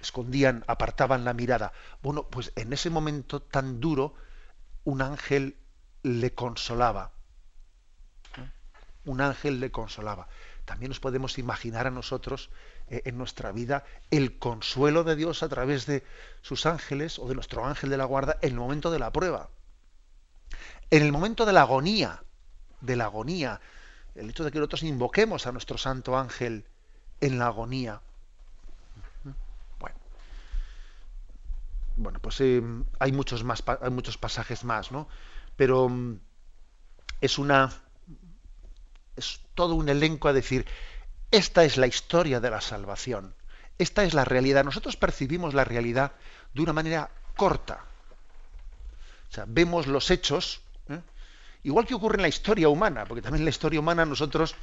[0.00, 1.72] escondían, apartaban la mirada.
[2.02, 4.14] Bueno, pues en ese momento tan duro,
[4.84, 5.56] un ángel
[6.02, 7.12] le consolaba.
[9.04, 10.28] Un ángel le consolaba.
[10.64, 12.52] También nos podemos imaginar a nosotros eh,
[12.88, 16.04] en nuestra vida el consuelo de Dios a través de
[16.42, 19.50] sus ángeles o de nuestro ángel de la guarda en el momento de la prueba.
[20.90, 22.22] En el momento de la agonía,
[22.80, 23.60] de la agonía,
[24.14, 26.64] el hecho de que nosotros invoquemos a nuestro santo ángel
[27.20, 28.00] en la agonía.
[29.80, 29.96] Bueno,
[31.96, 32.62] bueno pues eh,
[33.00, 35.08] hay muchos más, hay muchos pasajes más, ¿no?
[35.56, 36.20] Pero mm,
[37.20, 37.72] es una,
[39.16, 40.66] es todo un elenco a decir,
[41.30, 43.34] esta es la historia de la salvación,
[43.78, 44.64] esta es la realidad.
[44.64, 46.12] Nosotros percibimos la realidad
[46.54, 47.80] de una manera corta.
[49.30, 51.00] O sea, vemos los hechos, ¿eh?
[51.64, 54.54] igual que ocurre en la historia humana, porque también en la historia humana nosotros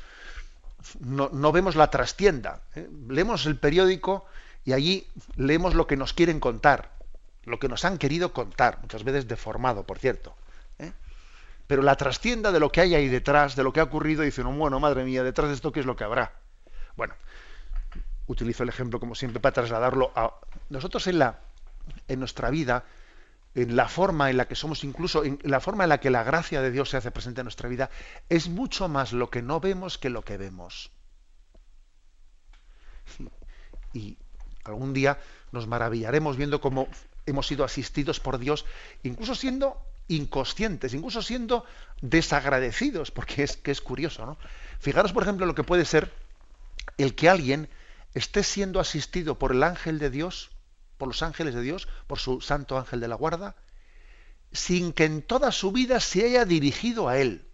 [0.99, 2.61] no, vemos la trastienda.
[2.75, 2.87] ¿eh?
[3.09, 4.25] Leemos el periódico
[4.65, 6.91] y allí leemos lo que nos quieren contar,
[7.45, 10.33] lo que nos han querido contar, muchas veces deformado, por cierto.
[10.79, 10.91] ¿eh?
[11.67, 14.41] Pero la trastienda de lo que hay ahí detrás, de lo que ha ocurrido, dice
[14.41, 16.31] uno, bueno, madre mía, detrás de esto, ¿qué es lo que habrá?
[16.95, 17.15] Bueno,
[18.27, 20.33] utilizo el ejemplo, como siempre, para trasladarlo a
[20.69, 21.39] nosotros en, la,
[22.07, 22.85] en nuestra vida
[23.55, 26.23] en la forma en la que somos, incluso en la forma en la que la
[26.23, 27.89] gracia de Dios se hace presente en nuestra vida,
[28.29, 30.91] es mucho más lo que no vemos que lo que vemos.
[33.93, 34.17] Y
[34.63, 35.19] algún día
[35.51, 36.87] nos maravillaremos viendo cómo
[37.27, 38.65] hemos sido asistidos por Dios,
[39.03, 39.77] incluso siendo
[40.07, 41.63] inconscientes, incluso siendo
[42.01, 44.37] desagradecidos, porque es que es curioso, ¿no?
[44.79, 46.11] Fijaros, por ejemplo, lo que puede ser
[46.97, 47.69] el que alguien
[48.13, 50.51] esté siendo asistido por el ángel de Dios
[51.03, 53.57] por los ángeles de Dios, por su santo ángel de la guarda,
[54.53, 57.45] sin que en toda su vida se haya dirigido a Él,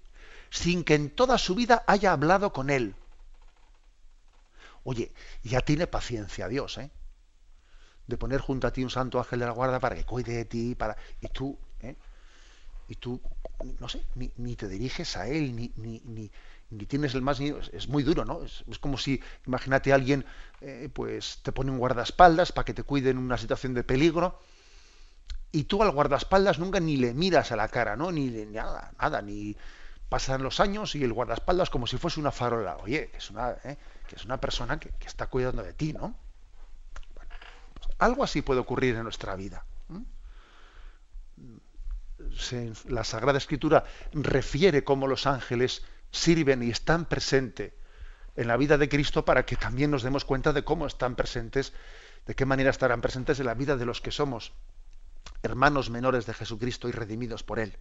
[0.51, 2.93] sin que en toda su vida haya hablado con Él.
[4.83, 5.11] Oye,
[5.41, 6.91] ya tiene paciencia Dios, ¿eh?
[8.05, 10.45] De poner junto a ti un santo ángel de la guarda para que cuide de
[10.45, 10.95] ti, para...
[11.19, 11.95] Y tú, ¿eh?
[12.87, 13.19] Y tú,
[13.79, 16.31] no sé, ni, te diriges a Él, ni, ni, ni
[16.87, 18.43] tienes el más es muy duro, ¿no?
[18.43, 20.25] Es, como si, imagínate, alguien
[20.61, 24.39] eh, pues te pone un guardaespaldas para que te cuide en una situación de peligro
[25.51, 28.11] y tú al guardaespaldas nunca ni le miras a la cara, ¿no?
[28.11, 29.57] Ni, nada, nada, ni
[30.09, 32.77] pasan los años y el guardaespaldas como si fuese una farola.
[32.77, 33.77] Oye, que es una, ¿eh?
[34.07, 36.15] que es una persona que, está cuidando de ti, ¿no?
[37.73, 39.65] Pues algo así puede ocurrir en nuestra vida.
[42.87, 47.73] la Sagrada Escritura refiere cómo los ángeles sirven y están presentes
[48.35, 51.73] en la vida de Cristo para que también nos demos cuenta de cómo están presentes,
[52.25, 54.53] de qué manera estarán presentes en la vida de los que somos
[55.43, 57.77] hermanos menores de Jesucristo y redimidos por Él.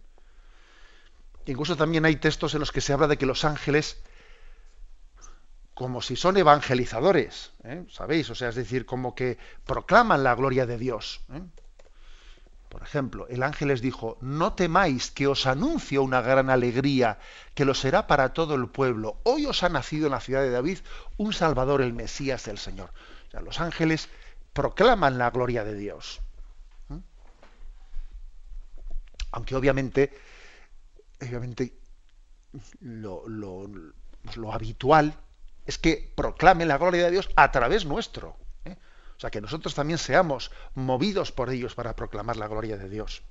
[1.45, 3.97] Incluso también hay textos en los que se habla de que los ángeles,
[5.73, 7.85] como si son evangelizadores, ¿eh?
[7.89, 8.29] ¿sabéis?
[8.29, 11.21] O sea, es decir, como que proclaman la gloria de Dios.
[11.33, 11.41] ¿eh?
[12.69, 17.17] Por ejemplo, el ángel les dijo, no temáis que os anuncio una gran alegría,
[17.55, 19.19] que lo será para todo el pueblo.
[19.23, 20.77] Hoy os ha nacido en la ciudad de David
[21.17, 22.93] un Salvador, el Mesías, el Señor.
[23.43, 24.09] Los ángeles
[24.53, 26.21] proclaman la gloria de Dios.
[26.89, 26.99] ¿Mm?
[29.31, 30.15] Aunque obviamente,
[31.21, 31.73] obviamente
[32.81, 35.15] lo, lo habitual
[35.65, 38.37] es que proclamen la gloria de Dios a través nuestro.
[39.19, 43.21] O sea, que nosotros también seamos movidos por ellos para proclamar la gloria de Dios.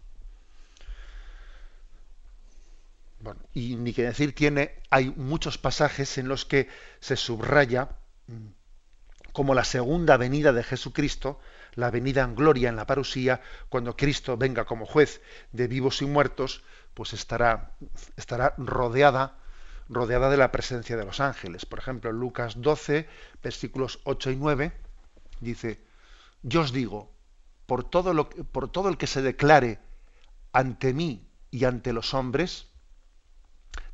[3.54, 6.68] Y ni que decir tiene, hay muchos pasajes en los que
[7.00, 7.88] se subraya
[8.26, 8.48] mm,
[9.32, 11.40] como la segunda venida de Jesucristo,
[11.72, 15.22] la venida en gloria en la parusía, cuando Cristo venga como juez
[15.52, 17.72] de vivos y muertos, pues estará,
[18.18, 19.38] estará rodeada,
[19.88, 21.64] rodeada de la presencia de los ángeles.
[21.64, 23.08] Por ejemplo, Lucas 12,
[23.42, 24.87] versículos 8 y 9
[25.40, 25.84] dice,
[26.42, 27.12] yo os digo,
[27.66, 29.78] por todo, lo, por todo el que se declare
[30.52, 32.68] ante mí y ante los hombres,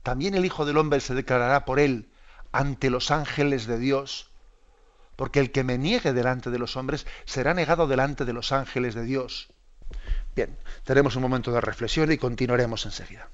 [0.03, 2.11] también el Hijo del Hombre se declarará por él
[2.53, 4.31] ante los ángeles de Dios,
[5.17, 8.95] porque el que me niegue delante de los hombres será negado delante de los ángeles
[8.95, 9.49] de Dios.
[10.37, 13.29] Bien, tenemos un momento de reflexión y continuaremos enseguida.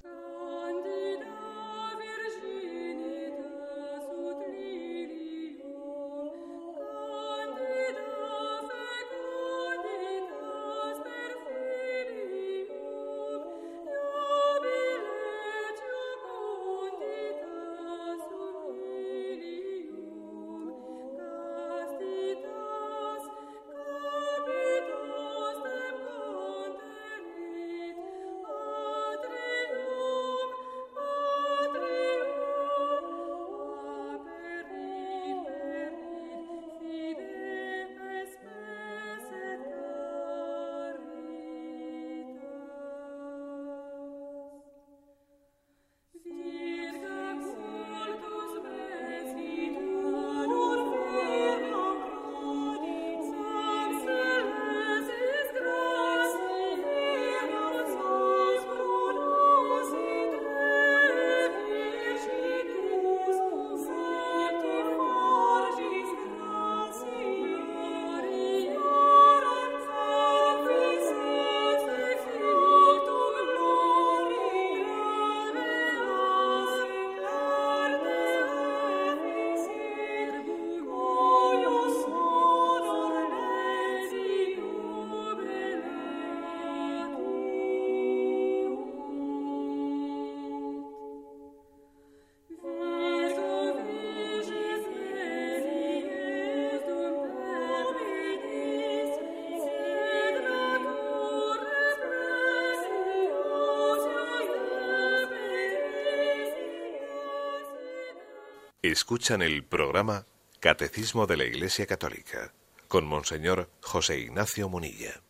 [109.00, 110.26] Escuchan el programa
[110.60, 112.52] Catecismo de la Iglesia Católica
[112.86, 115.22] con Monseñor José Ignacio Munilla.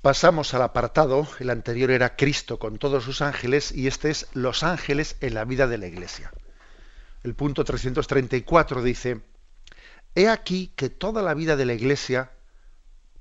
[0.00, 4.62] Pasamos al apartado, el anterior era Cristo con todos sus ángeles y este es los
[4.62, 6.32] ángeles en la vida de la Iglesia.
[7.22, 9.20] El punto 334 dice,
[10.14, 12.32] He aquí que toda la vida de la Iglesia,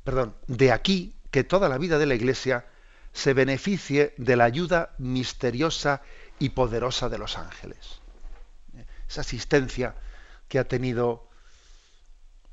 [0.05, 2.65] perdón, de aquí que toda la vida de la Iglesia
[3.11, 6.01] se beneficie de la ayuda misteriosa
[6.39, 7.99] y poderosa de los ángeles.
[9.09, 9.95] Esa asistencia
[10.47, 11.29] que ha tenido,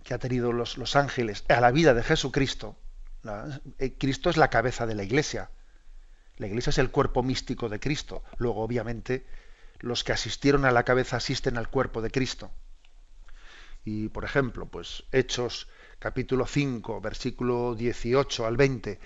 [0.02, 2.76] que ha tenido los, ángeles a la vida de Jesucristo.
[3.78, 5.50] Eh, Cristo es la cabeza de la Iglesia.
[6.36, 8.22] La Iglesia es el cuerpo místico de Cristo.
[8.38, 9.26] Luego, obviamente,
[9.80, 12.50] los que asistieron a la cabeza asisten al cuerpo de Cristo.
[13.84, 18.98] Y, por ejemplo, pues Hechos capítulo 5, versículo 18 al 20,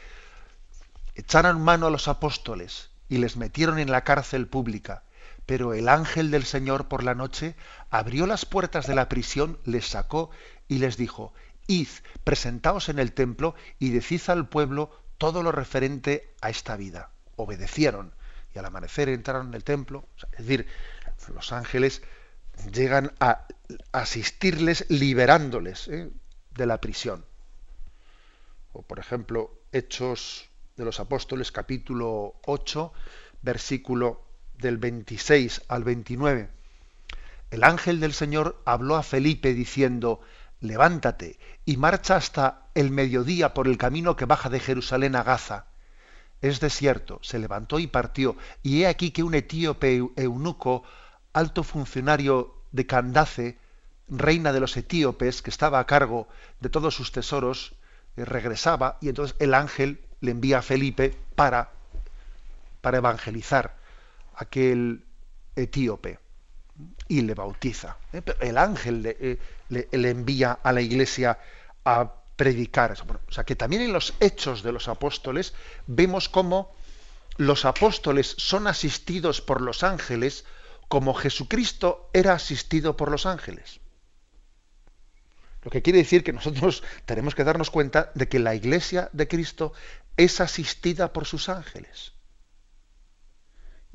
[1.14, 5.02] echaron mano a los apóstoles y les metieron en la cárcel pública.
[5.48, 7.56] Pero el ángel del Señor por la noche
[7.88, 10.28] abrió las puertas de la prisión, les sacó
[10.68, 11.32] y les dijo,
[11.66, 11.88] Id,
[12.22, 17.12] presentaos en el templo y decid al pueblo todo lo referente a esta vida.
[17.36, 18.12] Obedecieron
[18.54, 20.06] y al amanecer entraron en el templo.
[20.32, 20.66] Es decir,
[21.32, 22.02] los ángeles
[22.70, 23.46] llegan a
[23.92, 26.10] asistirles liberándoles ¿eh?
[26.50, 27.24] de la prisión.
[28.74, 32.92] O por ejemplo, Hechos de los Apóstoles, capítulo 8,
[33.40, 34.27] versículo
[34.58, 36.48] del 26 al 29.
[37.50, 40.20] El ángel del Señor habló a Felipe diciendo,
[40.60, 45.66] levántate y marcha hasta el mediodía por el camino que baja de Jerusalén a Gaza.
[46.42, 47.18] Es desierto.
[47.22, 48.36] Se levantó y partió.
[48.62, 50.82] Y he aquí que un etíope eunuco,
[51.32, 53.58] alto funcionario de Candace,
[54.08, 56.28] reina de los etíopes, que estaba a cargo
[56.60, 57.74] de todos sus tesoros,
[58.16, 61.70] eh, regresaba y entonces el ángel le envía a Felipe para,
[62.80, 63.77] para evangelizar
[64.38, 65.04] aquel
[65.54, 66.18] etíope
[67.08, 67.96] y le bautiza.
[68.12, 68.22] ¿eh?
[68.40, 71.38] el ángel eh, le, le, envía a la iglesia
[71.84, 72.92] a predicar.
[72.92, 75.54] o sea que también en los hechos de los apóstoles
[75.86, 76.72] vemos cómo
[77.36, 80.44] los apóstoles son asistidos por los ángeles
[80.88, 83.80] como Jesucristo era asistido por los ángeles.
[85.62, 89.28] Lo que quiere decir que nosotros tenemos que darnos cuenta de que la iglesia de
[89.28, 89.72] Cristo
[90.16, 92.12] es asistida por sus ángeles.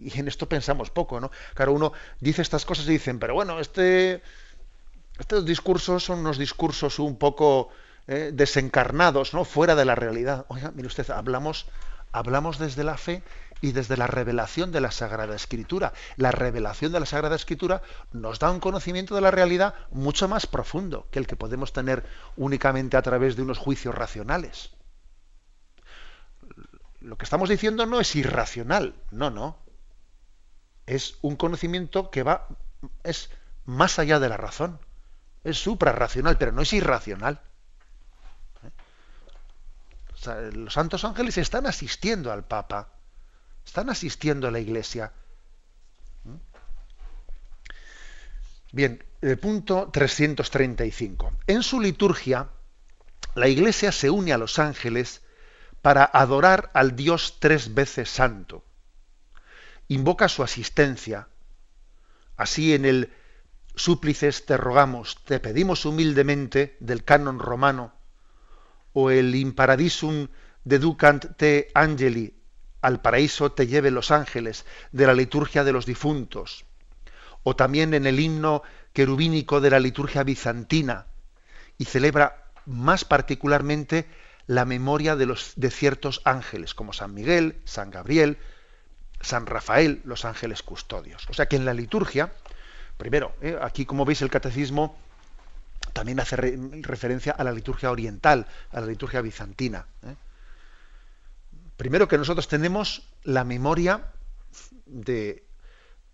[0.03, 1.31] Y en esto pensamos poco, ¿no?
[1.53, 4.21] Claro, uno dice estas cosas y dicen, pero bueno, este,
[5.19, 7.69] estos discursos son unos discursos un poco
[8.07, 9.45] eh, desencarnados, ¿no?
[9.45, 10.45] Fuera de la realidad.
[10.49, 11.67] Oiga, mire usted, hablamos,
[12.11, 13.23] hablamos desde la fe
[13.61, 15.93] y desde la revelación de la Sagrada Escritura.
[16.17, 17.81] La revelación de la Sagrada Escritura
[18.11, 22.03] nos da un conocimiento de la realidad mucho más profundo que el que podemos tener
[22.35, 24.71] únicamente a través de unos juicios racionales
[27.03, 29.57] lo que estamos diciendo no es irracional, no, no.
[30.85, 32.47] Es un conocimiento que va,
[33.03, 33.29] es
[33.65, 34.79] más allá de la razón.
[35.43, 37.41] Es suprarracional, pero no es irracional.
[38.63, 38.69] ¿Eh?
[40.53, 42.89] los santos ángeles están asistiendo al Papa,
[43.65, 45.11] están asistiendo a la Iglesia.
[46.23, 46.35] ¿Mm?
[48.71, 51.33] Bien, el punto 335.
[51.47, 52.49] En su liturgia,
[53.35, 55.21] la Iglesia se une a los ángeles
[55.81, 58.63] para adorar al Dios tres veces santo.
[59.87, 61.27] Invoca su asistencia.
[62.37, 63.13] Así en el
[63.75, 67.93] súplices te rogamos, te pedimos humildemente del canon romano,
[68.93, 70.27] o el imparadisum
[70.63, 72.35] deducant te angeli,
[72.81, 76.65] al paraíso te lleve los ángeles, de la liturgia de los difuntos,
[77.43, 78.61] o también en el himno
[78.93, 81.07] querubínico de la liturgia bizantina,
[81.77, 84.07] y celebra más particularmente
[84.45, 88.37] la memoria de, los, de ciertos ángeles, como San Miguel, San Gabriel,
[89.23, 91.27] San Rafael, los ángeles custodios.
[91.29, 92.33] O sea que en la liturgia,
[92.97, 94.97] primero, eh, aquí como veis el catecismo
[95.93, 99.85] también hace referencia a la liturgia oriental, a la liturgia bizantina.
[100.03, 100.15] Eh.
[101.77, 104.11] Primero que nosotros tenemos la memoria
[104.85, 105.43] de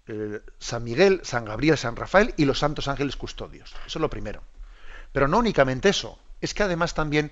[0.08, 3.72] eh, San Miguel, San Gabriel, San Rafael y los santos ángeles custodios.
[3.86, 4.44] Eso es lo primero.
[5.12, 7.32] Pero no únicamente eso, es que además también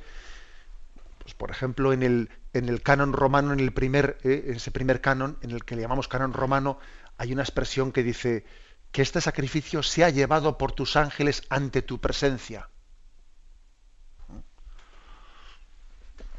[1.28, 5.02] pues, por ejemplo, en el, en el canon romano, en el primer, eh, ese primer
[5.02, 6.80] canon, en el que le llamamos canon romano,
[7.18, 8.46] hay una expresión que dice
[8.92, 12.70] que este sacrificio se ha llevado por tus ángeles ante tu presencia.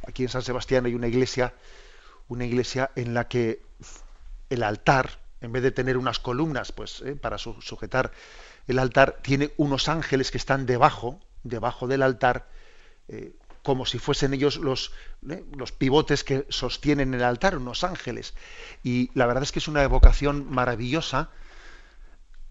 [0.06, 1.54] Aquí en San Sebastián hay una iglesia,
[2.28, 3.62] una iglesia en la que
[4.48, 8.12] el altar, en vez de tener unas columnas, pues eh, para sujetar
[8.66, 12.48] el altar, tiene unos ángeles que están debajo, debajo del altar,
[13.08, 14.92] eh, como si fuesen ellos los,
[15.28, 15.44] ¿eh?
[15.56, 18.34] los pivotes que sostienen el altar, unos ángeles.
[18.82, 21.30] Y la verdad es que es una evocación maravillosa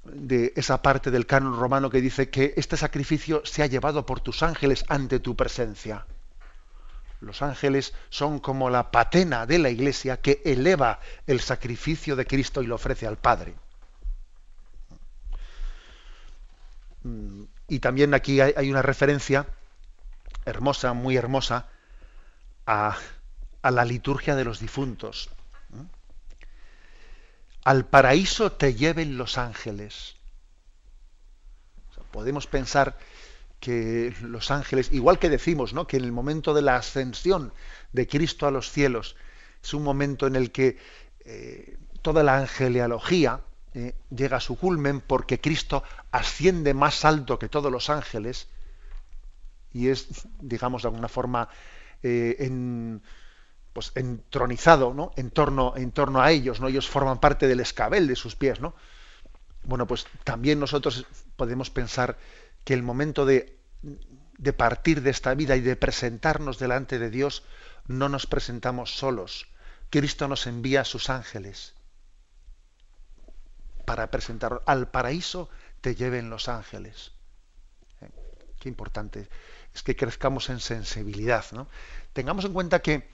[0.04, 4.20] de esa parte del canon romano que dice que este sacrificio se ha llevado por
[4.20, 6.06] tus ángeles ante tu presencia.
[7.20, 12.62] Los ángeles son como la patena de la iglesia que eleva el sacrificio de Cristo
[12.62, 13.56] y lo ofrece al Padre.
[17.04, 19.48] Mm, y también aquí hay una referencia
[20.48, 21.68] hermosa, muy hermosa,
[22.66, 22.98] a,
[23.64, 25.30] la liturgia de los difuntos.
[27.66, 30.16] Al paraíso te lleven los ángeles.
[32.12, 32.98] podemos pensar
[33.60, 35.86] que los ángeles, igual que decimos, ¿no?
[35.86, 37.52] que en el momento de la ascensión
[37.92, 39.18] de Cristo a los cielos
[39.62, 40.78] es un momento en el que
[41.26, 43.42] eh, toda la angeleología
[43.74, 48.48] eh, llega a su culmen porque Cristo asciende más alto que todos los ángeles
[49.74, 51.50] y es, digamos, de alguna forma
[52.04, 53.02] eh, en,
[53.74, 55.12] pues, entronizado ¿no?
[55.16, 56.68] en, torno, en torno a ellos, ¿no?
[56.68, 58.60] ellos forman parte del escabel de sus pies.
[58.60, 58.76] ¿no?
[59.64, 61.06] Bueno, pues también nosotros
[61.36, 62.18] podemos pensar
[62.64, 63.58] que el momento de,
[64.38, 67.44] de partir de esta vida y de presentarnos delante de Dios,
[67.88, 69.48] no nos presentamos solos.
[69.90, 71.74] Cristo nos envía a sus ángeles
[73.88, 75.48] para presentar al paraíso
[75.80, 77.14] te lleven los ángeles.
[78.02, 78.10] ¿Eh?
[78.60, 79.30] Qué importante
[79.78, 81.46] es que crezcamos en sensibilidad.
[81.52, 81.68] ¿no?
[82.14, 83.08] Tengamos en cuenta que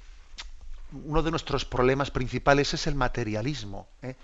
[0.94, 3.90] uno de nuestros problemas principales es el materialismo.
[4.02, 4.16] ¿eh?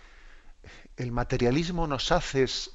[0.96, 2.72] El materialismo nos hace, es,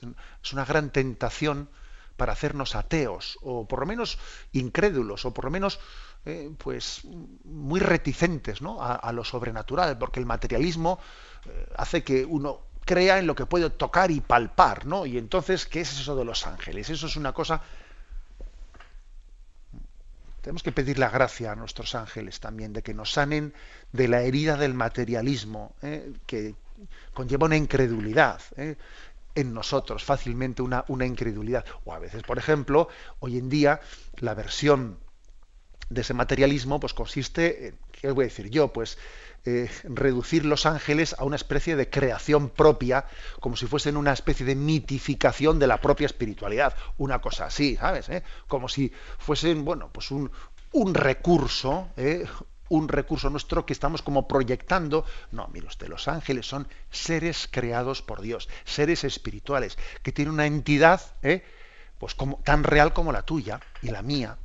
[0.53, 1.71] una gran tentación
[2.17, 4.19] para hacernos ateos, o por lo menos
[4.53, 5.81] incrédulos, o por lo menos
[6.27, 7.01] eh, pues
[7.45, 8.83] muy reticentes ¿no?
[8.83, 11.01] a, lo sobrenatural, porque el materialismo
[11.47, 15.07] eh, hace que uno crea en lo que puede tocar y palpar, ¿no?
[15.07, 16.91] Y entonces, ¿qué es eso de los ángeles?
[16.91, 17.63] Eso es una cosa
[20.45, 23.55] tenemos que pedir la gracia a nuestros ángeles también de que nos sanen
[23.93, 26.13] de la herida del materialismo, ¿eh?
[26.27, 26.55] que
[27.15, 28.43] conlleva una incredulidad.
[28.59, 28.77] ¿eh?
[29.35, 31.65] en nosotros fácilmente una, una incredulidad.
[31.87, 32.89] O a veces, por ejemplo,
[33.21, 33.81] hoy en día
[34.19, 34.99] la versión
[35.89, 38.71] de ese materialismo pues consiste en, ¿qué voy a decir yo?
[38.71, 38.99] Pues
[39.47, 43.05] eh, reducir los ángeles a una especie de creación propia,
[43.41, 48.09] como si fuesen una especie de mitificación de la propia espiritualidad, una cosa así, ¿sabes?
[48.09, 48.23] ¿Eh?
[48.49, 50.31] Como si fuesen, bueno, pues un,
[50.73, 52.27] un recurso, ¿eh?
[52.71, 55.05] un recurso nuestro que estamos como proyectando.
[55.31, 60.47] No, mire usted, los ángeles son seres creados por Dios, seres espirituales, que tienen una
[60.47, 61.03] entidad,
[61.99, 64.39] pues como, tan real como la tuya y la mía.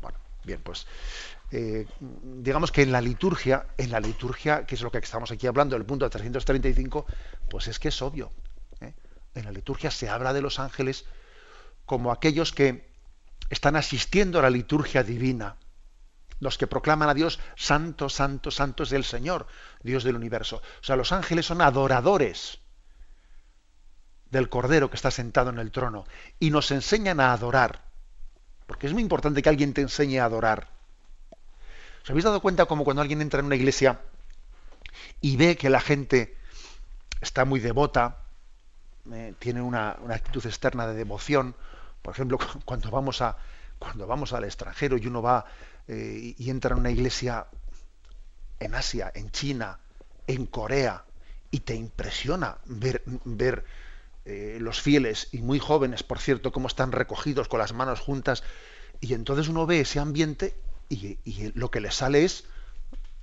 [0.00, 0.86] Bueno, bien, pues
[1.52, 5.46] eh, digamos que en la liturgia, en la liturgia, que es lo que estamos aquí
[5.46, 7.06] hablando, el punto 335,
[7.48, 8.30] pues es que es obvio.
[8.80, 8.94] ¿eh?
[9.34, 11.06] En la liturgia se habla de los ángeles
[11.86, 12.88] como aquellos que
[13.48, 15.56] están asistiendo a la liturgia divina,
[16.38, 19.46] los que proclaman a Dios santo, santo, santo es el Señor,
[19.82, 20.62] Dios del universo.
[20.80, 22.60] O sea, los ángeles son adoradores
[24.30, 26.06] del Cordero que está sentado en el trono
[26.38, 27.84] y nos enseñan a adorar.
[28.66, 30.79] Porque es muy importante que alguien te enseñe a adorar.
[32.02, 34.00] ¿Os habéis dado cuenta como cuando alguien entra en una iglesia
[35.20, 36.36] y ve que la gente
[37.20, 38.18] está muy devota,
[39.12, 41.54] eh, tiene una, actitud externa de devoción?
[42.02, 43.36] Por ejemplo, cuando vamos, a,
[43.78, 45.44] cuando vamos al extranjero y uno va
[45.88, 47.46] eh, y entra en una iglesia
[48.58, 49.78] en Asia, en China,
[50.26, 51.04] en Corea,
[51.50, 53.64] y te impresiona ver, ver
[54.24, 58.42] eh, los fieles y muy jóvenes, por cierto, cómo están recogidos con las manos juntas,
[59.00, 60.54] y entonces uno ve ese ambiente
[60.90, 62.44] y, lo que le sale es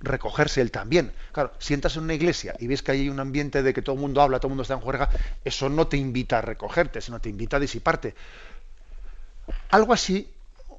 [0.00, 1.12] recogerse él también.
[1.32, 4.00] Claro, sientas en una iglesia y ves que hay un ambiente de que todo el
[4.00, 5.10] mundo habla, todo el mundo está en juerga,
[5.44, 8.14] eso no te invita a recogerte, sino te invita a disiparte.
[9.70, 10.32] Algo así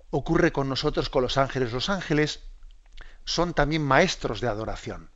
[0.09, 1.71] ocurre con nosotros, con los ángeles.
[1.71, 2.41] Los ángeles
[3.23, 5.09] son también maestros de adoración.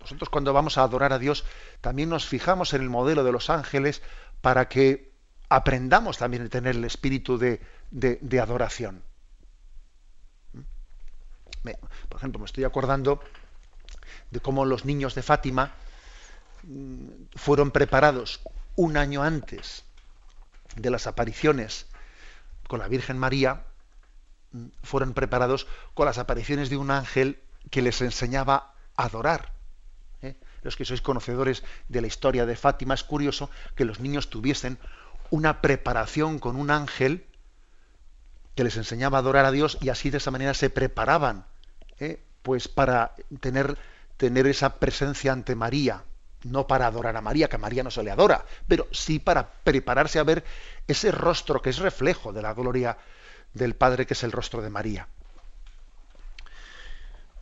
[0.00, 1.44] Nosotros cuando vamos a adorar a Dios
[1.80, 4.02] también nos fijamos en el modelo de los ángeles
[4.42, 5.12] para que
[5.48, 9.02] aprendamos también a tener el espíritu de adoración
[12.08, 13.20] por ejemplo, me estoy acordando
[14.30, 15.72] de cómo los niños de Fátima
[16.64, 18.40] mm, fueron preparados
[18.76, 19.84] un año antes
[20.76, 21.86] de las apariciones
[22.68, 23.64] con la Virgen María,
[24.52, 27.40] mm, fueron preparados con las apariciones de un ángel
[27.70, 29.52] que les enseñaba a adorar.
[30.22, 30.36] ¿eh?
[30.62, 34.78] Los que sois conocedores de la historia de Fátima, es curioso que los niños tuviesen
[35.30, 37.24] una preparación con un ángel
[38.54, 41.46] que les enseñaba a adorar a Dios y así de esa manera se preparaban
[41.98, 42.22] ¿eh?
[42.42, 43.78] pues para tener,
[44.16, 46.02] tener esa presencia ante María,
[46.44, 49.50] no para adorar a María, que a María no se le adora, pero sí para
[49.50, 50.44] prepararse a ver
[50.86, 52.98] ese rostro que es reflejo de la gloria
[53.54, 55.08] del Padre, que es el rostro de María.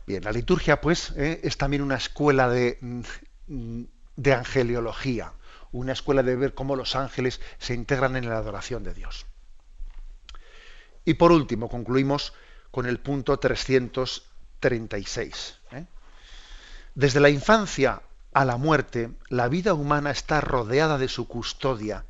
[0.05, 1.41] Bien, la liturgia, pues, ¿eh?
[1.43, 2.77] es también una escuela de,
[3.47, 5.33] de angeliología,
[5.71, 9.25] una escuela de ver cómo los ángeles se integran en la adoración de Dios.
[11.05, 12.33] Y por último, concluimos
[12.71, 13.33] con el punto
[14.63, 15.59] 336.
[15.71, 15.85] ¿eh?
[16.95, 18.01] Desde la infancia
[18.33, 22.05] a la muerte, la vida humana está rodeada de su custodia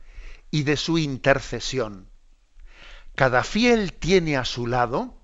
[0.51, 2.07] y de su intercesión.
[3.15, 5.15] Cada fiel tiene a su lado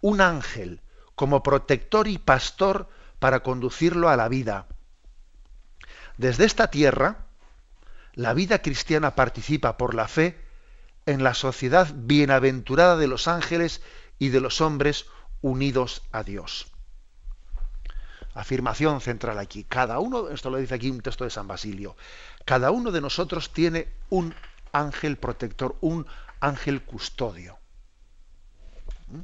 [0.00, 0.80] un ángel
[1.14, 2.88] como protector y pastor
[3.20, 4.66] para conducirlo a la vida.
[6.18, 7.26] Desde esta tierra,
[8.14, 10.40] la vida cristiana participa por la fe
[11.06, 13.80] en la sociedad bienaventurada de los ángeles
[14.18, 15.06] y de los hombres
[15.44, 16.68] unidos a Dios.
[18.32, 19.64] Afirmación central aquí.
[19.64, 21.96] Cada uno, esto lo dice aquí un texto de San Basilio,
[22.46, 24.34] cada uno de nosotros tiene un
[24.72, 26.06] ángel protector, un
[26.40, 27.58] ángel custodio.
[29.08, 29.20] ¿Mm?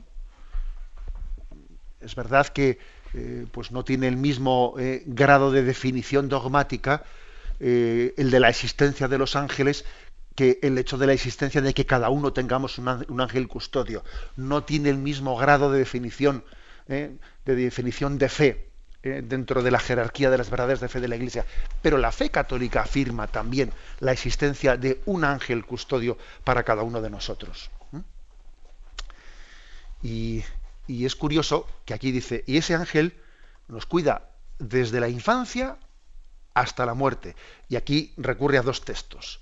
[2.02, 2.78] Es verdad que
[3.14, 7.02] eh, pues no tiene el mismo eh, grado de definición dogmática
[7.60, 9.86] eh, el de la existencia de los ángeles
[10.34, 14.04] que el hecho de la existencia de que cada uno tengamos un, ángel custodio.
[14.36, 16.44] No tiene el mismo grado de definición,
[16.86, 18.70] de definición de fe
[19.02, 21.46] dentro de la jerarquía de las verdades de fe de la Iglesia.
[21.82, 27.00] Pero la fe católica afirma también la existencia de un ángel custodio para cada uno
[27.00, 27.70] de nosotros.
[30.02, 30.42] Y,
[30.86, 33.14] y es curioso que aquí dice, y ese ángel
[33.68, 35.76] nos cuida desde la infancia
[36.54, 37.36] hasta la muerte.
[37.68, 39.40] Y aquí recurre a dos textos.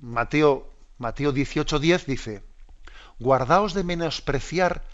[0.00, 2.42] Mateo, Mateo 18:10 dice,
[3.18, 4.84] guardaos de menospreciar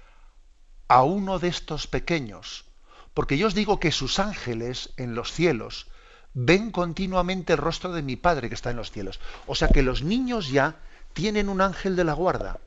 [0.88, 2.66] a uno de estos pequeños,
[3.14, 5.88] porque yo os digo que sus ángeles en los cielos
[6.34, 9.20] ven continuamente el rostro de mi Padre que está en los cielos.
[9.46, 10.76] O sea que los niños ya
[11.12, 12.60] tienen un ángel de la guarda.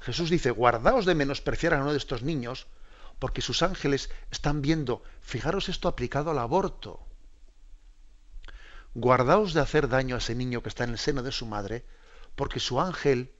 [0.00, 2.66] Jesús dice, guardaos de menospreciar a uno de estos niños,
[3.18, 7.00] porque sus ángeles están viendo, fijaros esto aplicado al aborto.
[8.94, 11.84] Guardaos de hacer daño a ese niño que está en el seno de su madre,
[12.36, 13.32] porque su ángel,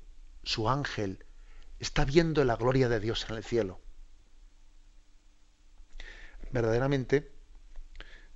[0.42, 1.24] su ángel,
[1.78, 3.80] está viendo la gloria de Dios en el cielo.
[6.50, 7.32] Verdaderamente,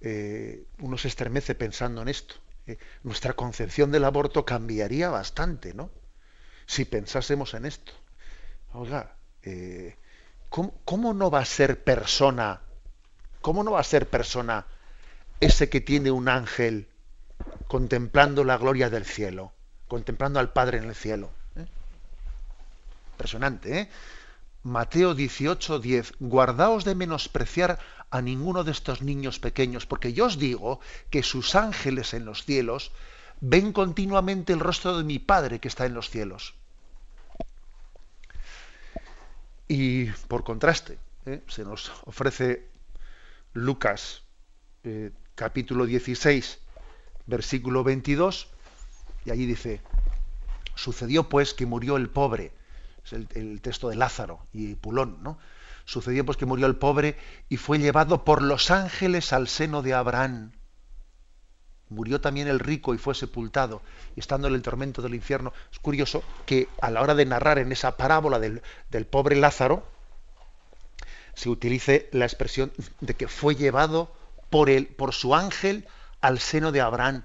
[0.01, 2.37] eh, uno se estremece pensando en esto.
[2.67, 5.91] Eh, nuestra concepción del aborto cambiaría bastante, ¿no?
[6.67, 7.93] Si pensásemos en esto.
[8.75, 9.97] Oiga, eh,
[10.51, 12.61] ¿cómo, no va a ser persona?
[13.41, 14.67] ¿Cómo no va a ser persona
[15.41, 16.88] ese que tiene un ángel
[17.69, 19.53] contemplando la gloria del cielo,
[19.87, 21.31] contemplando al Padre en el cielo?
[21.57, 21.67] ¿Eh?
[23.13, 23.91] Impresionante, ¿eh?
[24.65, 26.15] Mateo 18, 10.
[26.19, 27.79] Guardaos de menospreciar
[28.11, 32.45] a ninguno de estos niños pequeños, porque yo os digo que sus ángeles en los
[32.45, 32.91] cielos
[33.41, 36.55] ven continuamente el rostro de mi Padre que está en los cielos.
[39.69, 41.43] Y por contraste, ¿eh?
[41.47, 42.69] se nos ofrece
[43.53, 44.23] Lucas
[44.85, 46.59] eh, capítulo 16,
[47.29, 48.49] versículo 22,
[49.25, 49.81] y allí dice,
[50.75, 52.53] sucedió pues que murió el pobre,
[53.05, 55.39] es el, el texto de Lázaro y Pulón, ¿no?
[55.85, 57.17] Sucedió pues que murió el pobre
[57.49, 60.53] y fue llevado por los ángeles al seno de Abraham.
[61.89, 63.81] Murió también el rico y fue sepultado,
[64.15, 65.55] y estando en el tormento del infierno.
[65.73, 68.61] Es curioso que a la hora de narrar en esa parábola del,
[69.07, 69.87] pobre Lázaro,
[71.35, 74.13] se utilice la expresión de que fue llevado
[74.51, 75.87] por, él, por su ángel
[76.21, 77.25] al seno de Abraham.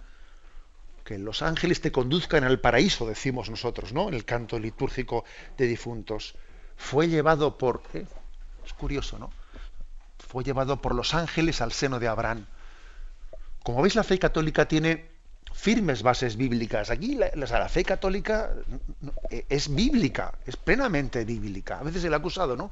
[1.03, 4.07] Que los ángeles te conduzcan al paraíso, decimos nosotros, ¿no?
[4.07, 5.25] En el canto litúrgico
[5.57, 6.35] de difuntos.
[6.77, 7.83] Fue llevado por.
[7.93, 8.05] ¿eh?
[8.65, 9.29] Es curioso, ¿no?
[10.17, 12.45] Fue llevado por los ángeles al seno de Abraham.
[13.63, 15.13] Como veis, la fe católica tiene
[15.53, 16.89] firmes bases bíblicas.
[16.89, 18.51] Aquí la, la, fe católica
[19.29, 21.79] e, es bíblica, es plenamente bíblica.
[21.79, 22.71] A veces el acusado, ¿no?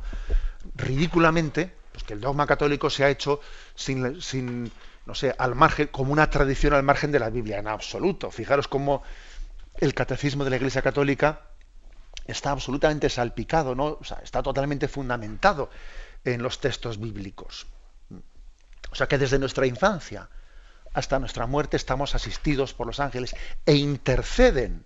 [0.75, 3.39] Ridículamente, pues que el dogma católico se ha hecho
[3.75, 4.71] sin, sin,
[5.11, 8.31] no sé, al margen, como una tradición al margen de la Biblia, en absoluto.
[8.31, 9.03] Fijaros cómo
[9.77, 11.41] el catecismo de la Iglesia Católica
[12.27, 13.97] está absolutamente salpicado, ¿no?
[13.99, 15.69] O sea, está totalmente fundamentado
[16.23, 17.67] en los textos bíblicos.
[18.89, 20.29] O sea que desde nuestra infancia,
[20.93, 23.35] hasta nuestra muerte estamos asistidos por los ángeles
[23.65, 24.85] e interceden,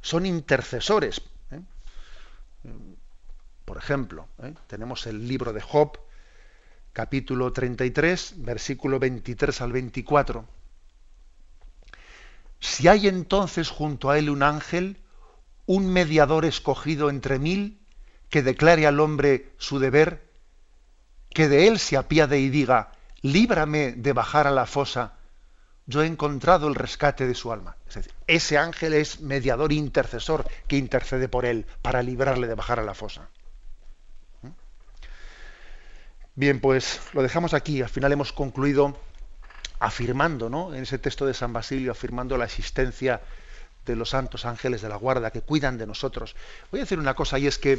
[0.00, 1.20] son intercesores.
[1.52, 1.60] ¿eh?
[3.64, 4.54] Por ejemplo, ¿eh?
[4.66, 6.00] tenemos el libro de Job,
[6.94, 10.48] capítulo 33, versículo 23 al 24.
[12.60, 14.96] Si hay entonces junto a él un ángel,
[15.66, 17.78] un mediador escogido entre mil,
[18.30, 20.24] que declare al hombre su deber,
[21.28, 25.14] que de él se apiade y diga, líbrame de bajar a la fosa,
[25.86, 27.76] yo he encontrado el rescate de su alma.
[27.88, 32.80] Es decir, ese ángel es mediador intercesor que intercede por él para librarle de bajar
[32.80, 33.28] a la fosa.
[34.42, 34.48] ¿Mm?
[36.36, 37.80] Bien, pues lo dejamos aquí.
[37.80, 38.98] Al final hemos concluido
[39.78, 40.74] afirmando, ¿no?
[40.74, 43.20] En ese texto de San Basilio, afirmando la existencia
[43.86, 46.34] de los santos ángeles de la guarda que cuidan de nosotros.
[46.72, 47.78] Voy a decir una cosa y es que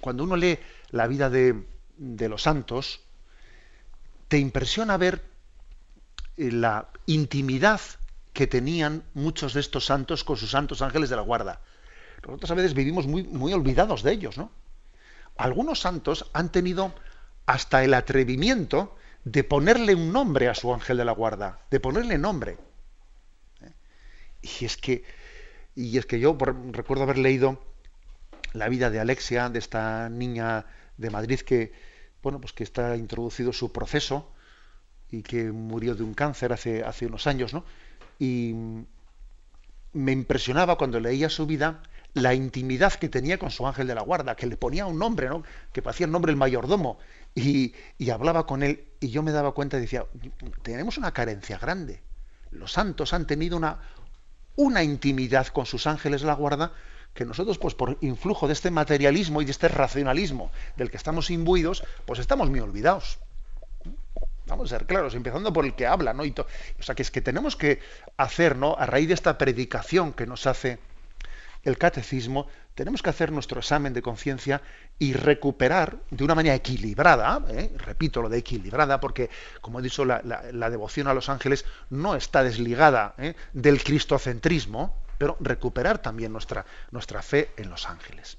[0.00, 0.58] cuando uno lee
[0.90, 1.64] la vida de,
[1.96, 3.00] de los santos,
[4.28, 5.24] te impresiona ver
[6.36, 7.80] eh, la intimidad
[8.34, 11.60] que tenían muchos de estos santos con sus santos ángeles de la guarda.
[12.22, 14.50] Nosotros a veces vivimos muy, muy olvidados de ellos, ¿no?
[15.36, 16.92] Algunos santos han tenido
[17.48, 18.94] hasta el atrevimiento
[19.24, 22.58] de ponerle un nombre a su ángel de la guarda, de ponerle nombre.
[24.42, 25.02] Y es que,
[25.74, 26.36] y es que yo
[26.72, 27.58] recuerdo haber leído
[28.52, 30.66] la vida de Alexia, de esta niña
[30.98, 31.72] de Madrid que,
[32.22, 34.30] bueno, pues que está introducido su proceso
[35.10, 37.64] y que murió de un cáncer hace, hace unos años, ¿no?
[38.18, 38.54] Y
[39.94, 41.82] me impresionaba cuando leía su vida
[42.14, 45.28] la intimidad que tenía con su ángel de la guarda, que le ponía un nombre,
[45.28, 45.42] ¿no?
[45.72, 46.98] que parecía el nombre el mayordomo,
[47.34, 50.06] y, y, hablaba con él, y yo me daba cuenta y decía,
[50.62, 52.02] tenemos una carencia grande.
[52.50, 53.78] Los santos han tenido una,
[54.56, 56.72] una intimidad con sus ángeles de la guarda
[57.14, 61.30] que nosotros, pues por influjo de este materialismo y de este racionalismo del que estamos
[61.30, 63.18] imbuidos, pues estamos muy olvidados.
[64.46, 66.22] Vamos a ser claros, empezando por el que habla, ¿no?
[66.22, 67.80] O sea, que es que tenemos que
[68.16, 68.76] hacer, ¿no?
[68.78, 70.78] A raíz de esta predicación que nos hace
[71.62, 74.62] el catecismo, tenemos que hacer nuestro examen de conciencia
[74.98, 77.72] y recuperar de una manera equilibrada, ¿eh?
[77.76, 79.30] repito lo de equilibrada, porque
[79.60, 80.20] como he dicho, la,
[80.70, 83.34] devoción a los ángeles no está desligada ¿eh?
[83.52, 88.38] del cristocentrismo, pero recuperar también nuestra, nuestra fe en los ángeles.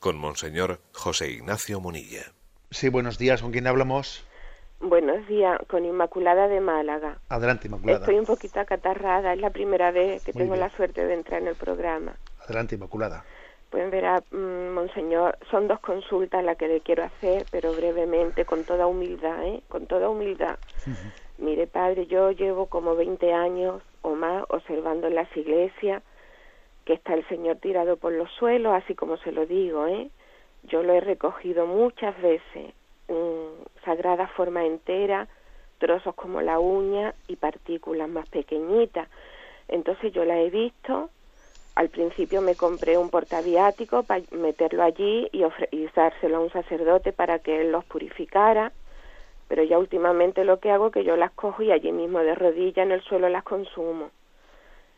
[0.00, 2.32] con Monseñor José Ignacio Munilla.
[2.70, 3.42] Sí, buenos días.
[3.42, 4.24] ¿Con quién hablamos?
[4.80, 7.18] Buenos días, con Inmaculada de Málaga.
[7.28, 8.00] Adelante, Inmaculada.
[8.00, 11.48] Estoy un poquito acatarrada, es la primera vez que tengo la suerte de entrar en
[11.48, 12.16] el programa.
[12.44, 13.24] Adelante, Inmaculada.
[13.70, 18.44] Pueden ver a mm, Monseñor, son dos consultas las que le quiero hacer, pero brevemente,
[18.44, 19.62] con toda humildad, ¿eh?
[19.68, 20.58] Con toda humildad.
[21.38, 26.02] Mire, padre, yo llevo como 20 años o más observando en las iglesias
[26.86, 30.08] que está el Señor tirado por los suelos, así como se lo digo, ¿eh?
[30.62, 32.72] Yo lo he recogido muchas veces,
[33.84, 35.28] sagrada forma entera,
[35.78, 39.08] trozos como la uña y partículas más pequeñitas.
[39.68, 41.10] Entonces yo la he visto.
[41.74, 47.12] Al principio me compré un portaviático para meterlo allí y, y dárselo a un sacerdote
[47.12, 48.72] para que él los purificara.
[49.48, 52.34] Pero ya últimamente lo que hago es que yo las cojo y allí mismo de
[52.34, 54.10] rodilla en el suelo las consumo.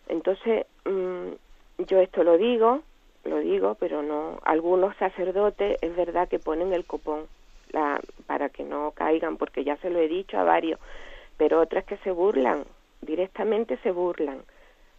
[0.09, 1.33] Entonces, mm,
[1.79, 2.83] yo esto lo digo,
[3.25, 4.39] lo digo, pero no.
[4.45, 7.27] Algunos sacerdotes es verdad que ponen el copón
[7.71, 10.81] la, para que no caigan, porque ya se lo he dicho a varios,
[11.37, 12.65] pero otras que se burlan,
[13.03, 14.41] directamente se burlan,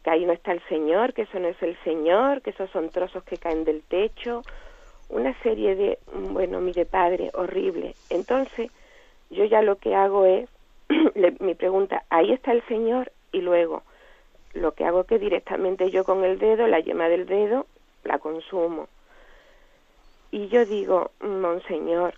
[0.03, 2.89] que ahí no está el Señor, que eso no es el Señor, que esos son
[2.89, 4.43] trozos que caen del techo,
[5.09, 7.95] una serie de, bueno, mire padre, horrible.
[8.09, 8.71] Entonces,
[9.29, 10.47] yo ya lo que hago es,
[11.39, 13.83] mi pregunta, ahí está el Señor y luego,
[14.53, 17.65] lo que hago es que directamente yo con el dedo, la yema del dedo,
[18.03, 18.87] la consumo.
[20.31, 22.13] Y yo digo, Monseñor,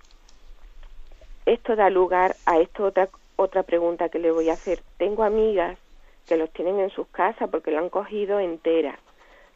[1.46, 4.82] esto da lugar a esto otra, otra pregunta que le voy a hacer.
[4.98, 5.78] Tengo amigas
[6.28, 9.00] que los tienen en sus casas porque la han cogido entera.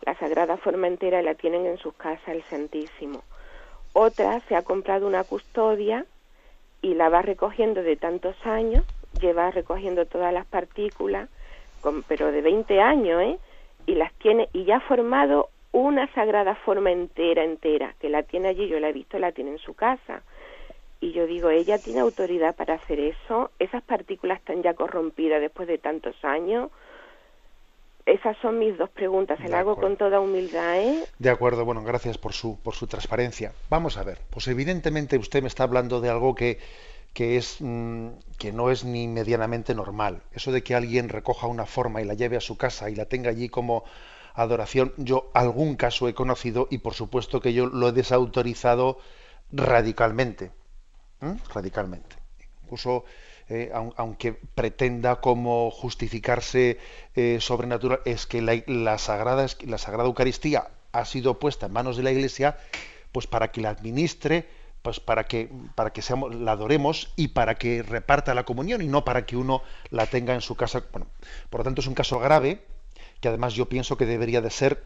[0.02, 3.24] La Sagrada Forma entera la tienen en sus casas, el Santísimo.
[3.94, 6.06] Otra se ha comprado una custodia
[6.82, 8.84] y la va recogiendo de tantos años,
[9.20, 11.30] lleva recogiendo todas las partículas
[12.08, 13.40] pero de 20 años, ¿eh?
[13.86, 18.48] Y las tiene, y ya ha formado una sagrada forma entera, entera, que la tiene
[18.48, 20.24] allí, yo la he visto, la tiene en su casa.
[21.02, 25.68] Y yo digo, ella tiene autoridad para hacer eso, esas partículas están ya corrompidas después
[25.68, 26.72] de tantos años.
[28.06, 31.04] Esas son mis dos preguntas, se las hago con toda humildad, ¿eh?
[31.20, 33.52] De acuerdo, bueno, gracias por su, por su transparencia.
[33.70, 36.60] Vamos a ver, pues evidentemente usted me está hablando de algo que,
[37.16, 40.22] que, es, mm, que no es ni medianamente normal.
[40.34, 43.06] Eso de que alguien recoja una forma y la lleve a su casa y la
[43.06, 43.86] tenga allí como
[44.34, 49.00] adoración, yo algún caso he conocido y por supuesto que yo lo he desautorizado
[49.50, 50.52] radicalmente.
[51.54, 52.18] Radicalmente.
[52.64, 53.06] Incluso,
[53.48, 56.80] eh, aunque pretenda como justificarse
[57.16, 62.04] eh, sobrenatural, es que la, sagrada, la Sagrada Eucaristía ha sido puesta en manos de
[62.04, 62.58] la Iglesia
[63.14, 64.50] pues para que la administre,
[64.86, 68.88] pues para que, para que seamos, la adoremos y para que reparta la comunión y
[68.88, 70.84] no para que uno la tenga en su casa.
[70.92, 71.08] Bueno,
[71.50, 72.62] por lo tanto es un caso grave
[73.20, 74.84] que además yo pienso que debería de ser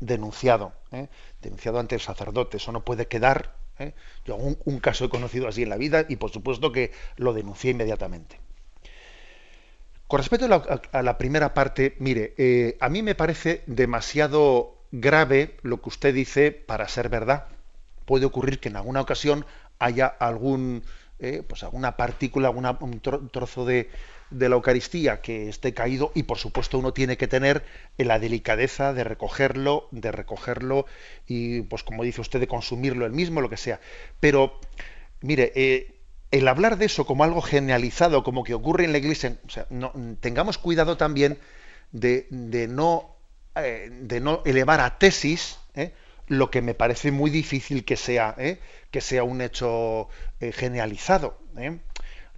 [0.00, 1.06] denunciado, ¿eh?
[1.40, 2.56] denunciado ante el sacerdote.
[2.56, 3.54] Eso no puede quedar.
[3.78, 3.94] ¿eh?
[4.24, 7.70] Yo un, caso he conocido así en la vida y por supuesto que lo denuncié
[7.70, 8.40] inmediatamente.
[10.08, 10.46] Con respecto
[10.92, 16.12] a la, primera parte, mire, eh, a mí me parece demasiado grave lo que usted
[16.12, 17.46] dice para ser verdad.
[18.06, 19.44] Puede ocurrir que en alguna ocasión
[19.78, 20.82] haya algún,
[21.48, 23.90] pues alguna partícula, alguna, un trozo de,
[24.30, 27.62] la Eucaristía que esté caído y por supuesto uno tiene que tener
[27.98, 30.86] la delicadeza de recogerlo, de recogerlo
[31.26, 33.80] y pues como dice usted de consumirlo el mismo, lo que sea.
[34.18, 34.58] Pero
[35.20, 35.96] mire, eh,
[36.30, 39.38] el hablar de eso como algo generalizado, como que ocurre en la Iglesia,
[39.70, 41.38] no, tengamos cuidado también
[41.92, 42.26] de,
[42.68, 43.16] no,
[43.54, 43.90] eh,
[44.20, 45.92] no elevar a tesis eh,
[46.26, 48.36] lo que me parece muy difícil que sea,
[48.90, 50.08] que sea un hecho
[50.40, 51.38] generalizado.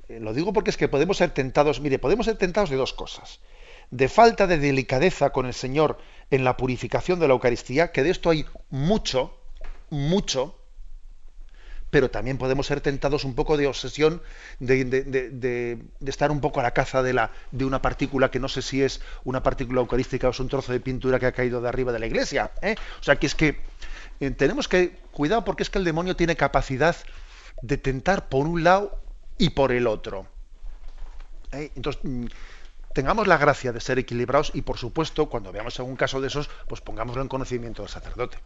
[0.08, 2.92] Eh, lo digo porque es que podemos ser tentados, mire, podemos ser tentados de dos
[2.92, 3.40] cosas.
[3.90, 5.98] De falta de delicadeza con el Señor
[6.30, 9.38] en la purificación de la Eucaristía, que de esto hay mucho,
[9.90, 10.58] mucho,
[11.90, 14.22] pero también podemos ser tentados un poco de obsesión,
[14.58, 18.62] de, estar un poco a la caza de, la, de una partícula que no sé
[18.62, 21.68] si es una partícula eucarística o es un trozo de pintura que ha caído de
[21.68, 22.52] arriba de la iglesia.
[22.62, 22.74] ¿eh?
[23.00, 23.60] O sea, que es que
[24.20, 26.96] eh, tenemos que, cuidado porque es que el demonio tiene capacidad
[27.62, 29.00] de tentar por un lado
[29.38, 30.26] y por el otro.
[31.52, 31.70] ¿Eh?
[31.74, 32.26] Entonces, mm,
[32.92, 36.50] tengamos la gracia de ser equilibrados y, por supuesto, cuando veamos algún caso de esos,
[36.68, 38.38] pues pongámoslo en conocimiento del sacerdote.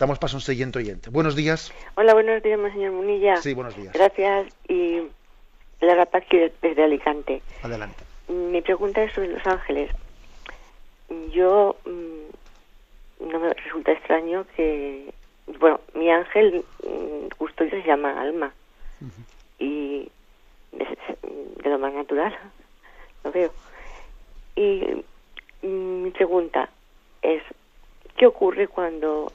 [0.00, 1.10] Damos paso a un siguiente oyente.
[1.10, 1.74] Buenos días.
[1.94, 3.36] Hola, buenos días, señor Munilla.
[3.36, 3.92] Sí, buenos días.
[3.92, 5.02] Gracias y
[5.82, 7.42] la que desde Alicante.
[7.62, 8.02] Adelante.
[8.26, 9.90] Mi pregunta es sobre los ángeles.
[11.34, 15.12] Yo mm, no me resulta extraño que,
[15.58, 18.54] bueno, mi ángel mm, custodio se llama Alma
[19.58, 20.10] y
[20.72, 22.34] de, lo más natural,
[23.22, 23.52] lo veo.
[24.56, 25.04] Y
[25.60, 26.70] mi pregunta
[27.20, 27.42] es,
[28.16, 29.30] ¿qué ocurre cuando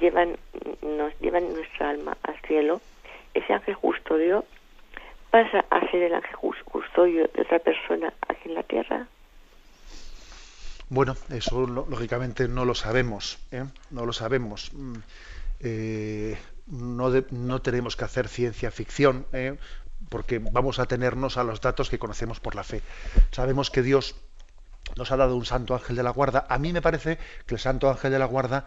[0.00, 0.36] llevan
[0.82, 2.80] nos llevan nuestra alma al cielo?
[3.34, 4.44] Ese ángel custodio
[5.30, 9.06] pasa a ser el ángel custodio de otra persona aquí en la tierra.
[10.90, 13.64] Bueno, eso lógicamente no lo sabemos, ¿eh?
[13.90, 14.70] no lo sabemos.
[14.72, 14.94] Mm,
[15.60, 19.58] eh, no, no, tenemos que hacer ciencia ficción, ¿eh?
[20.08, 22.80] porque vamos a tenernos a los datos que conocemos por la fe.
[23.32, 24.16] Sabemos que Dios
[24.96, 26.46] nos ha dado un santo ángel de la guarda.
[26.48, 28.66] A mí me parece que el santo ángel de la guarda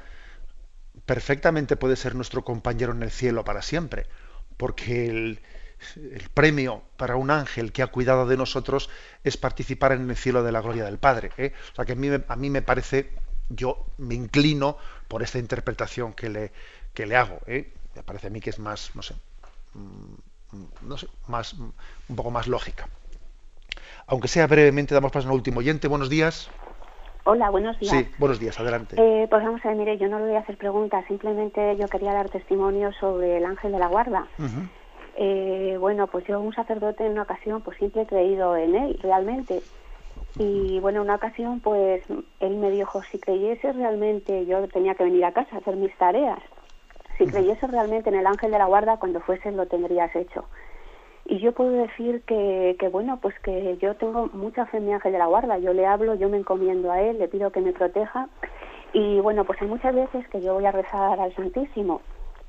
[1.06, 4.06] perfectamente puede ser nuestro compañero en el cielo para siempre,
[4.58, 5.40] porque el,
[6.36, 8.90] premio para un ángel que ha cuidado de nosotros
[9.24, 11.32] es participar en el cielo de la gloria del Padre.
[11.38, 11.54] ¿eh?
[11.72, 13.12] O sea que a mí, a mí me parece,
[13.50, 14.78] yo me inclino
[15.08, 16.52] por esta interpretación que le,
[16.94, 17.40] que le hago.
[17.48, 17.74] ¿eh?
[17.96, 19.16] Me parece a mí que es más, no sé,
[19.74, 22.88] mm, no sé, más, un poco más lógica.
[24.08, 25.88] Aunque sea brevemente, damos paso al último oyente.
[25.88, 26.50] Buenos días.
[27.24, 27.94] Hola, buenos días.
[27.94, 28.96] Sí, buenos días, adelante.
[28.98, 31.88] Eh, pues vamos a ver, mire, yo no le voy a hacer preguntas, simplemente yo
[31.88, 34.28] quería dar testimonio sobre el ángel de la guarda.
[35.18, 38.98] eh, bueno, pues yo, un sacerdote en una ocasión, pues siempre he creído en él,
[39.02, 39.64] realmente.
[40.40, 42.02] Y bueno, en una ocasión, pues
[42.40, 45.96] él me dijo, si creyese realmente, yo tenía que venir a casa a hacer mis
[45.98, 46.40] tareas.
[47.20, 50.46] Si creyese realmente en el ángel de la guarda, cuando fuese lo tendrías hecho.
[51.26, 54.94] Y yo puedo decir que, que, bueno, pues que yo tengo mucha fe en mi
[54.94, 55.58] ángel de la guarda.
[55.60, 58.28] Yo le hablo, yo me encomiendo a él, le pido que me proteja.
[58.94, 62.02] Y bueno, pues hay muchas veces que yo voy a rezar al Santísimo.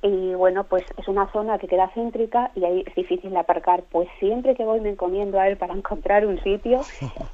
[0.02, 3.84] Y bueno, pues es una zona que queda céntrica y ahí es difícil de aparcar.
[3.90, 6.80] Pues siempre que voy me encomiendo a él para encontrar un sitio.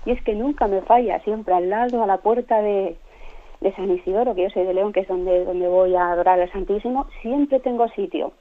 [0.04, 2.98] Y es que nunca me falla, siempre al lado, a la puerta de,
[3.60, 6.40] de San Isidoro, que yo soy de León, que es donde, donde voy a adorar
[6.40, 8.32] al Santísimo, siempre tengo sitio.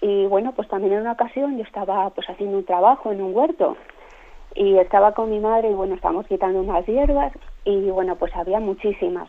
[0.00, 3.34] Y bueno, pues también en una ocasión yo estaba pues haciendo un trabajo en un
[3.36, 3.76] huerto
[4.54, 7.32] y estaba con mi madre y bueno, estábamos quitando unas hierbas
[7.64, 9.28] y bueno, pues había muchísimas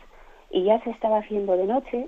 [0.49, 2.07] y ya se estaba haciendo de noche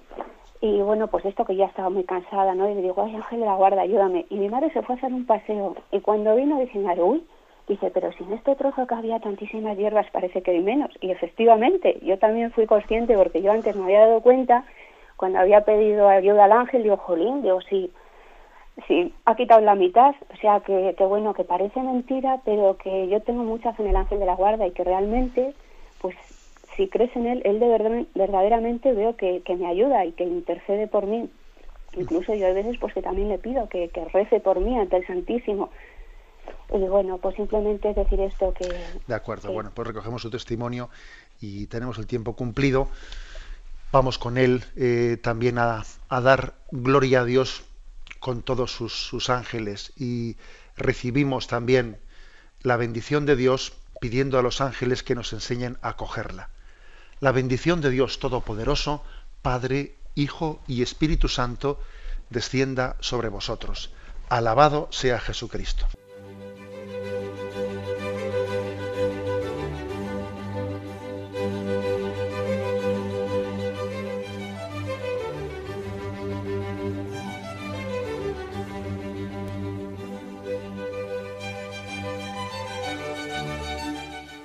[0.62, 2.70] y bueno, pues esto que ya estaba muy cansada, ¿no?
[2.70, 4.26] Y le digo, ay Ángel de la Guarda, ayúdame.
[4.30, 7.26] Y mi madre se fue a hacer un paseo y cuando vino dice, uy,
[7.68, 10.90] dice, pero si en este trozo que había tantísimas hierbas parece que hay menos.
[11.02, 14.64] Y efectivamente, yo también fui consciente porque yo antes me había dado cuenta
[15.18, 17.92] cuando había pedido ayuda al ángel, digo, jolín, digo, sí,
[18.88, 23.08] sí, ha quitado la mitad, o sea que, que bueno, que parece mentira, pero que
[23.08, 25.54] yo tengo mucha fe en el ángel de la guarda y que realmente,
[26.02, 26.16] pues
[26.76, 30.24] si crees en él, él de verdad, verdaderamente veo que, que me ayuda y que
[30.24, 31.30] intercede por mí.
[31.96, 34.98] Incluso yo a veces pues que también le pido que, que rece por mí ante
[34.98, 35.70] el Santísimo.
[36.74, 38.68] Y bueno, pues simplemente decir esto que...
[39.06, 40.90] De acuerdo, bueno, pues recogemos su testimonio
[41.40, 42.88] y tenemos el tiempo cumplido.
[43.92, 47.64] Vamos con él eh, también a, a dar gloria a Dios
[48.24, 50.38] con todos sus, ángeles y
[50.78, 52.00] recibimos también
[52.62, 56.48] la bendición de Dios pidiendo a los ángeles que nos enseñen a cogerla.
[57.20, 59.04] La bendición de Dios Todopoderoso,
[59.42, 61.82] Padre, Hijo y Espíritu Santo,
[62.30, 63.92] descienda sobre vosotros.
[64.30, 65.86] Alabado sea Jesucristo.